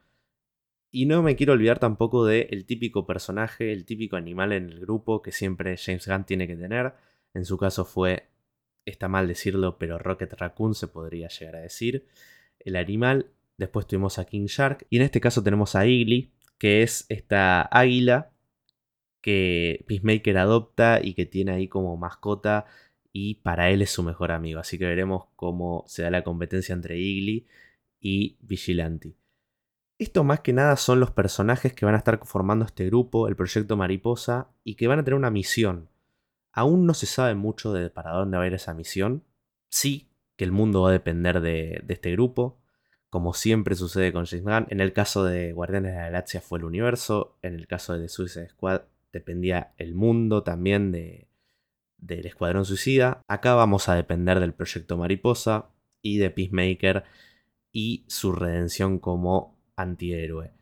Y 0.90 1.06
no 1.06 1.22
me 1.22 1.36
quiero 1.36 1.52
olvidar 1.52 1.78
tampoco 1.78 2.24
del 2.24 2.48
el 2.50 2.66
típico 2.66 3.06
personaje, 3.06 3.72
el 3.72 3.84
típico 3.84 4.16
animal 4.16 4.52
en 4.52 4.70
el 4.70 4.80
grupo 4.80 5.22
que 5.22 5.32
siempre 5.32 5.76
James 5.76 6.06
Gunn 6.06 6.24
tiene 6.24 6.46
que 6.46 6.56
tener. 6.56 6.94
En 7.34 7.44
su 7.44 7.58
caso 7.58 7.84
fue, 7.84 8.28
está 8.84 9.08
mal 9.08 9.28
decirlo, 9.28 9.78
pero 9.78 9.98
Rocket 9.98 10.32
Raccoon 10.34 10.74
se 10.74 10.88
podría 10.88 11.28
llegar 11.28 11.56
a 11.56 11.60
decir. 11.60 12.06
El 12.58 12.76
animal. 12.76 13.30
Después 13.56 13.86
tuvimos 13.86 14.18
a 14.18 14.24
King 14.24 14.46
Shark. 14.46 14.86
Y 14.90 14.96
en 14.96 15.02
este 15.02 15.20
caso 15.20 15.42
tenemos 15.42 15.74
a 15.76 15.86
Igly, 15.86 16.32
que 16.58 16.82
es 16.82 17.06
esta 17.08 17.62
águila 17.62 18.30
que 19.20 19.84
Peacemaker 19.88 20.36
adopta 20.38 21.00
y 21.02 21.14
que 21.14 21.24
tiene 21.26 21.52
ahí 21.52 21.68
como 21.68 21.96
mascota. 21.96 22.66
Y 23.12 23.36
para 23.36 23.70
él 23.70 23.80
es 23.82 23.90
su 23.90 24.02
mejor 24.02 24.32
amigo. 24.32 24.60
Así 24.60 24.78
que 24.78 24.86
veremos 24.86 25.26
cómo 25.36 25.84
se 25.86 26.02
da 26.02 26.10
la 26.10 26.24
competencia 26.24 26.74
entre 26.74 26.98
Igly 26.98 27.46
y 28.00 28.36
Vigilante. 28.40 29.14
Esto 29.98 30.24
más 30.24 30.40
que 30.40 30.52
nada 30.52 30.76
son 30.76 30.98
los 30.98 31.12
personajes 31.12 31.72
que 31.72 31.86
van 31.86 31.94
a 31.94 31.98
estar 31.98 32.20
formando 32.24 32.64
este 32.64 32.86
grupo, 32.86 33.28
el 33.28 33.36
proyecto 33.36 33.76
Mariposa, 33.76 34.48
y 34.64 34.74
que 34.74 34.88
van 34.88 34.98
a 34.98 35.04
tener 35.04 35.16
una 35.16 35.30
misión. 35.30 35.88
Aún 36.54 36.86
no 36.86 36.94
se 36.94 37.06
sabe 37.06 37.34
mucho 37.34 37.72
de 37.72 37.90
para 37.90 38.12
dónde 38.12 38.36
va 38.36 38.44
a 38.44 38.46
ir 38.46 38.54
esa 38.54 38.74
misión. 38.74 39.24
Sí 39.68 40.08
que 40.36 40.44
el 40.44 40.52
mundo 40.52 40.82
va 40.82 40.90
a 40.90 40.92
depender 40.92 41.40
de, 41.40 41.84
este 41.88 42.12
grupo, 42.12 42.60
como 43.10 43.34
siempre 43.34 43.74
sucede 43.74 44.12
con 44.12 44.26
James 44.26 44.44
Gunn. 44.44 44.66
En 44.70 44.80
el 44.80 44.92
caso 44.92 45.24
de 45.24 45.52
Guardianes 45.52 45.92
de 45.92 45.98
la 45.98 46.04
Galaxia 46.04 46.40
fue 46.40 46.60
el 46.60 46.64
universo, 46.64 47.36
en 47.42 47.54
el 47.54 47.66
caso 47.66 47.94
de 47.94 48.02
The 48.02 48.08
Suicide 48.08 48.48
Squad 48.50 48.82
dependía 49.12 49.72
el 49.78 49.94
mundo 49.94 50.42
también 50.42 50.90
de, 50.90 51.28
del 51.98 52.26
Escuadrón 52.26 52.64
Suicida. 52.64 53.22
Acá 53.28 53.54
vamos 53.54 53.88
a 53.88 53.94
depender 53.94 54.40
del 54.40 54.54
proyecto 54.54 54.96
Mariposa 54.96 55.70
y 56.02 56.18
de 56.18 56.30
Peacemaker 56.30 57.04
y 57.72 58.04
su 58.08 58.32
redención 58.32 58.98
como 58.98 59.58
antihéroe. 59.76 60.52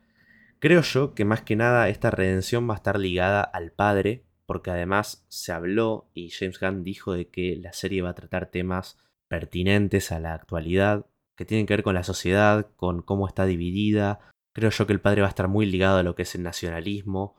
Creo 0.59 0.81
yo 0.81 1.13
que 1.13 1.25
más 1.25 1.41
que 1.41 1.55
nada 1.55 1.89
esta 1.89 2.09
redención 2.09 2.69
va 2.69 2.73
a 2.73 2.77
estar 2.77 2.97
ligada 2.97 3.41
al 3.41 3.71
padre, 3.71 4.23
porque 4.45 4.71
además 4.71 5.25
se 5.29 5.51
habló 5.51 6.09
y 6.13 6.29
James 6.29 6.59
Gunn 6.59 6.83
dijo 6.83 7.13
de 7.13 7.29
que 7.29 7.55
la 7.55 7.73
serie 7.73 8.01
va 8.01 8.09
a 8.09 8.15
tratar 8.15 8.51
temas 8.51 8.97
pertinentes 9.27 10.11
a 10.11 10.19
la 10.19 10.33
actualidad, 10.33 11.05
que 11.35 11.45
tienen 11.45 11.65
que 11.65 11.73
ver 11.73 11.83
con 11.83 11.95
la 11.95 12.03
sociedad, 12.03 12.69
con 12.75 13.01
cómo 13.01 13.27
está 13.27 13.45
dividida. 13.45 14.19
Creo 14.53 14.69
yo 14.69 14.85
que 14.85 14.93
el 14.93 15.01
padre 15.01 15.21
va 15.21 15.27
a 15.27 15.29
estar 15.29 15.47
muy 15.47 15.65
ligado 15.65 15.97
a 15.97 16.03
lo 16.03 16.15
que 16.15 16.23
es 16.23 16.35
el 16.35 16.43
nacionalismo 16.43 17.35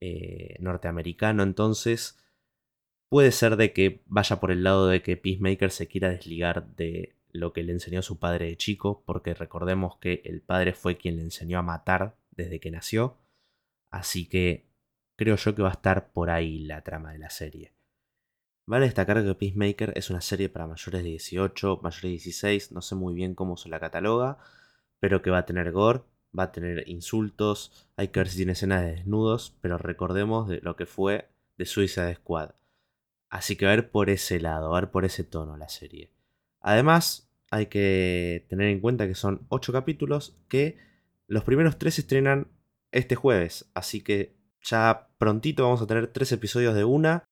eh, 0.00 0.56
norteamericano, 0.60 1.42
entonces 1.42 2.18
puede 3.08 3.32
ser 3.32 3.56
de 3.56 3.72
que 3.72 4.02
vaya 4.06 4.40
por 4.40 4.50
el 4.50 4.64
lado 4.64 4.88
de 4.88 5.02
que 5.02 5.16
Peacemaker 5.16 5.70
se 5.70 5.86
quiera 5.86 6.10
desligar 6.10 6.74
de 6.74 7.16
lo 7.30 7.52
que 7.52 7.62
le 7.62 7.72
enseñó 7.72 8.02
su 8.02 8.18
padre 8.18 8.46
de 8.46 8.56
chico, 8.56 9.02
porque 9.06 9.34
recordemos 9.34 9.98
que 9.98 10.22
el 10.24 10.42
padre 10.42 10.72
fue 10.72 10.96
quien 10.96 11.16
le 11.16 11.22
enseñó 11.22 11.58
a 11.58 11.62
matar 11.62 12.16
desde 12.30 12.60
que 12.60 12.70
nació, 12.70 13.18
así 13.90 14.26
que 14.26 14.65
creo 15.16 15.36
yo 15.36 15.54
que 15.54 15.62
va 15.62 15.70
a 15.70 15.72
estar 15.72 16.12
por 16.12 16.30
ahí 16.30 16.60
la 16.60 16.82
trama 16.82 17.12
de 17.12 17.18
la 17.18 17.30
serie. 17.30 17.74
Vale 18.66 18.86
destacar 18.86 19.24
que 19.24 19.34
Peacemaker 19.34 19.92
es 19.96 20.10
una 20.10 20.20
serie 20.20 20.48
para 20.48 20.66
mayores 20.66 21.02
de 21.02 21.08
18, 21.10 21.80
mayores 21.82 22.02
de 22.02 22.08
16, 22.08 22.72
no 22.72 22.82
sé 22.82 22.96
muy 22.96 23.14
bien 23.14 23.34
cómo 23.34 23.56
se 23.56 23.68
la 23.68 23.78
cataloga, 23.78 24.38
pero 24.98 25.22
que 25.22 25.30
va 25.30 25.38
a 25.38 25.46
tener 25.46 25.70
gore, 25.70 26.02
va 26.36 26.44
a 26.44 26.52
tener 26.52 26.88
insultos, 26.88 27.88
hay 27.96 28.08
que 28.08 28.20
ver 28.20 28.28
si 28.28 28.38
tiene 28.38 28.52
escenas 28.52 28.82
de 28.82 28.92
desnudos, 28.92 29.56
pero 29.60 29.78
recordemos 29.78 30.48
de 30.48 30.60
lo 30.62 30.74
que 30.74 30.86
fue 30.86 31.28
de 31.56 31.64
Suicide 31.64 32.16
Squad. 32.16 32.50
Así 33.30 33.56
que 33.56 33.66
a 33.66 33.70
ver 33.70 33.90
por 33.90 34.10
ese 34.10 34.40
lado, 34.40 34.74
a 34.74 34.80
ver 34.80 34.90
por 34.90 35.04
ese 35.04 35.24
tono 35.24 35.56
la 35.56 35.68
serie. 35.68 36.12
Además, 36.60 37.30
hay 37.50 37.66
que 37.66 38.46
tener 38.48 38.68
en 38.68 38.80
cuenta 38.80 39.06
que 39.06 39.14
son 39.14 39.46
8 39.48 39.72
capítulos 39.72 40.36
que 40.48 40.78
los 41.28 41.44
primeros 41.44 41.78
3 41.78 41.94
se 41.94 42.00
estrenan 42.02 42.48
este 42.90 43.14
jueves, 43.14 43.70
así 43.74 44.02
que 44.02 44.35
ya 44.66 45.08
prontito 45.18 45.64
vamos 45.64 45.80
a 45.82 45.86
tener 45.86 46.08
3 46.08 46.32
episodios 46.32 46.74
de 46.74 46.84
una 46.84 47.24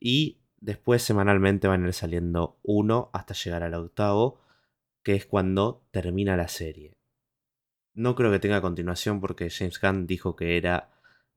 y 0.00 0.40
después 0.58 1.02
semanalmente 1.02 1.68
van 1.68 1.84
a 1.84 1.86
ir 1.86 1.92
saliendo 1.92 2.58
uno 2.62 3.10
hasta 3.12 3.34
llegar 3.34 3.62
al 3.62 3.74
octavo, 3.74 4.40
que 5.02 5.14
es 5.14 5.26
cuando 5.26 5.86
termina 5.90 6.36
la 6.36 6.48
serie. 6.48 6.92
No 7.94 8.14
creo 8.14 8.32
que 8.32 8.40
tenga 8.40 8.60
continuación 8.60 9.20
porque 9.20 9.50
James 9.50 9.80
Gunn 9.80 10.06
dijo 10.06 10.34
que 10.34 10.56
era 10.56 10.90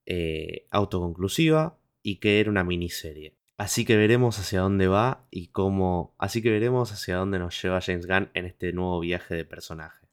eh, 0.05 0.65
autoconclusiva 0.71 1.77
y 2.01 2.15
que 2.15 2.39
era 2.39 2.49
una 2.49 2.63
miniserie. 2.63 3.35
Así 3.57 3.85
que 3.85 3.97
veremos 3.97 4.39
hacia 4.39 4.61
dónde 4.61 4.87
va 4.87 5.27
y 5.29 5.47
cómo. 5.47 6.15
Así 6.17 6.41
que 6.41 6.49
veremos 6.49 6.91
hacia 6.91 7.17
dónde 7.17 7.39
nos 7.39 7.61
lleva 7.61 7.81
James 7.81 8.07
Gunn 8.07 8.29
en 8.33 8.45
este 8.45 8.71
nuevo 8.71 8.99
viaje 8.99 9.35
de 9.35 9.45
personaje. 9.45 10.06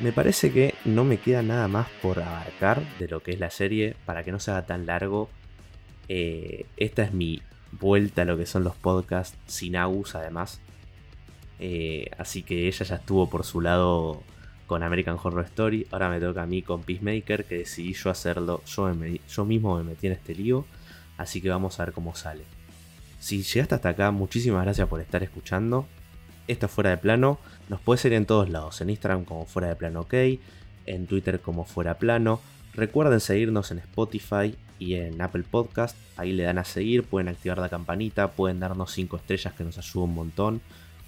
Me 0.00 0.12
parece 0.12 0.52
que 0.52 0.74
no 0.84 1.04
me 1.04 1.18
queda 1.18 1.42
nada 1.42 1.66
más 1.66 1.88
por 2.00 2.20
abarcar 2.20 2.82
de 2.98 3.08
lo 3.08 3.20
que 3.20 3.32
es 3.32 3.40
la 3.40 3.50
serie 3.50 3.96
para 4.04 4.22
que 4.22 4.30
no 4.30 4.38
se 4.38 4.52
haga 4.52 4.64
tan 4.64 4.86
largo. 4.86 5.28
Eh, 6.08 6.66
esta 6.76 7.02
es 7.02 7.12
mi 7.12 7.42
vuelta 7.72 8.22
a 8.22 8.24
lo 8.24 8.38
que 8.38 8.46
son 8.46 8.62
los 8.62 8.76
podcasts 8.76 9.36
sin 9.46 9.74
Agus, 9.74 10.14
además. 10.14 10.60
Eh, 11.58 12.10
así 12.16 12.44
que 12.44 12.68
ella 12.68 12.86
ya 12.86 12.94
estuvo 12.94 13.28
por 13.28 13.44
su 13.44 13.60
lado 13.60 14.22
con 14.68 14.84
American 14.84 15.16
Horror 15.20 15.44
Story. 15.46 15.88
Ahora 15.90 16.08
me 16.08 16.20
toca 16.20 16.42
a 16.44 16.46
mí 16.46 16.62
con 16.62 16.82
Peacemaker, 16.82 17.44
que 17.44 17.58
decidí 17.58 17.92
yo 17.94 18.10
hacerlo. 18.10 18.62
Yo, 18.66 18.94
yo 19.28 19.44
mismo 19.44 19.76
me 19.78 19.82
metí 19.82 20.06
en 20.06 20.12
este 20.12 20.32
lío. 20.34 20.64
Así 21.16 21.40
que 21.40 21.48
vamos 21.48 21.80
a 21.80 21.84
ver 21.84 21.92
cómo 21.92 22.14
sale. 22.14 22.44
Si 23.18 23.42
llegaste 23.42 23.74
hasta 23.74 23.88
acá, 23.88 24.12
muchísimas 24.12 24.62
gracias 24.62 24.86
por 24.86 25.00
estar 25.00 25.24
escuchando. 25.24 25.88
Esto 26.48 26.68
fuera 26.68 26.90
de 26.90 26.96
plano. 26.96 27.38
Nos 27.68 27.80
puede 27.80 27.98
ser 27.98 28.12
en 28.14 28.26
todos 28.26 28.48
lados. 28.48 28.80
En 28.80 28.90
Instagram 28.90 29.24
como 29.24 29.46
fuera 29.46 29.68
de 29.68 29.76
plano 29.76 30.00
ok. 30.00 30.14
En 30.86 31.06
Twitter 31.06 31.40
como 31.40 31.64
fuera 31.64 31.98
plano. 31.98 32.40
Recuerden 32.74 33.20
seguirnos 33.20 33.70
en 33.70 33.78
Spotify 33.78 34.56
y 34.78 34.94
en 34.94 35.20
Apple 35.20 35.44
Podcast. 35.48 35.96
Ahí 36.16 36.32
le 36.32 36.42
dan 36.42 36.58
a 36.58 36.64
seguir. 36.64 37.04
Pueden 37.04 37.28
activar 37.28 37.58
la 37.58 37.68
campanita. 37.68 38.32
Pueden 38.32 38.60
darnos 38.60 38.92
5 38.92 39.16
estrellas 39.18 39.54
que 39.54 39.64
nos 39.64 39.78
ayuda 39.78 40.04
un 40.04 40.14
montón. 40.14 40.60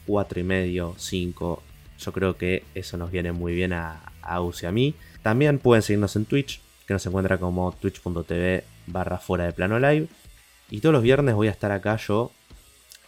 4 0.07 0.41
y 0.41 0.43
medio, 0.43 0.95
5, 0.97 1.63
yo 1.99 2.13
creo 2.13 2.37
que 2.37 2.65
eso 2.75 2.97
nos 2.97 3.11
viene 3.11 3.33
muy 3.33 3.55
bien 3.55 3.73
a, 3.73 4.01
a 4.23 4.41
y 4.41 4.67
a 4.67 4.73
mí. 4.73 4.95
También 5.23 5.59
pueden 5.59 5.83
seguirnos 5.83 6.17
en 6.17 6.25
Twitch, 6.25 6.61
que 6.87 6.95
nos 6.95 7.07
encuentra 7.07 7.39
como 7.39 7.73
twitch.tv 7.73 8.65
barra 8.87 9.19
fuera 9.19 9.45
de 9.45 9.53
plano 9.53 9.79
live. 9.79 10.09
Y 10.71 10.81
todos 10.81 10.93
los 10.93 11.03
viernes 11.03 11.35
voy 11.35 11.49
a 11.49 11.53
estar 11.53 11.73
acá 11.73 11.97
yo 11.97 12.33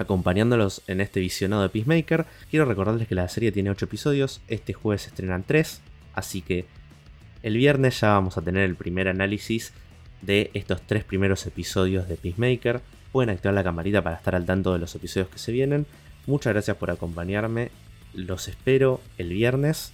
acompañándolos 0.02 0.82
en 0.86 1.00
este 1.00 1.20
visionado 1.20 1.62
de 1.62 1.68
Peacemaker. 1.68 2.26
Quiero 2.50 2.64
recordarles 2.64 3.08
que 3.08 3.14
la 3.14 3.28
serie 3.28 3.52
tiene 3.52 3.70
8 3.70 3.86
episodios, 3.86 4.40
este 4.48 4.72
jueves 4.72 5.02
se 5.02 5.08
estrenan 5.08 5.44
3, 5.44 5.80
así 6.14 6.42
que 6.42 6.66
el 7.42 7.56
viernes 7.56 8.00
ya 8.00 8.08
vamos 8.08 8.38
a 8.38 8.42
tener 8.42 8.62
el 8.62 8.76
primer 8.76 9.08
análisis 9.08 9.72
de 10.20 10.50
estos 10.54 10.82
3 10.82 11.04
primeros 11.04 11.46
episodios 11.46 12.08
de 12.08 12.16
Peacemaker. 12.16 12.80
Pueden 13.10 13.30
activar 13.30 13.54
la 13.54 13.64
campanita 13.64 14.02
para 14.02 14.16
estar 14.16 14.34
al 14.34 14.46
tanto 14.46 14.72
de 14.72 14.78
los 14.78 14.94
episodios 14.94 15.28
que 15.28 15.38
se 15.38 15.52
vienen. 15.52 15.86
Muchas 16.26 16.52
gracias 16.52 16.76
por 16.76 16.90
acompañarme 16.90 17.70
los 18.14 18.48
espero 18.48 19.00
el 19.18 19.30
viernes 19.30 19.92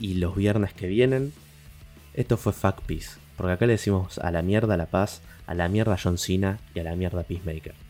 y 0.00 0.14
los 0.14 0.36
viernes 0.36 0.72
que 0.72 0.88
vienen. 0.88 1.32
Esto 2.14 2.36
fue 2.36 2.52
Fuck 2.52 2.82
Peace, 2.82 3.18
porque 3.36 3.52
acá 3.52 3.66
le 3.66 3.72
decimos 3.72 4.18
a 4.18 4.30
la 4.30 4.42
mierda 4.42 4.76
La 4.76 4.86
Paz, 4.86 5.22
a 5.46 5.54
la 5.54 5.68
mierda 5.68 5.98
John 6.00 6.18
Cena 6.18 6.58
y 6.74 6.80
a 6.80 6.84
la 6.84 6.96
mierda 6.96 7.22
Peacemaker. 7.22 7.83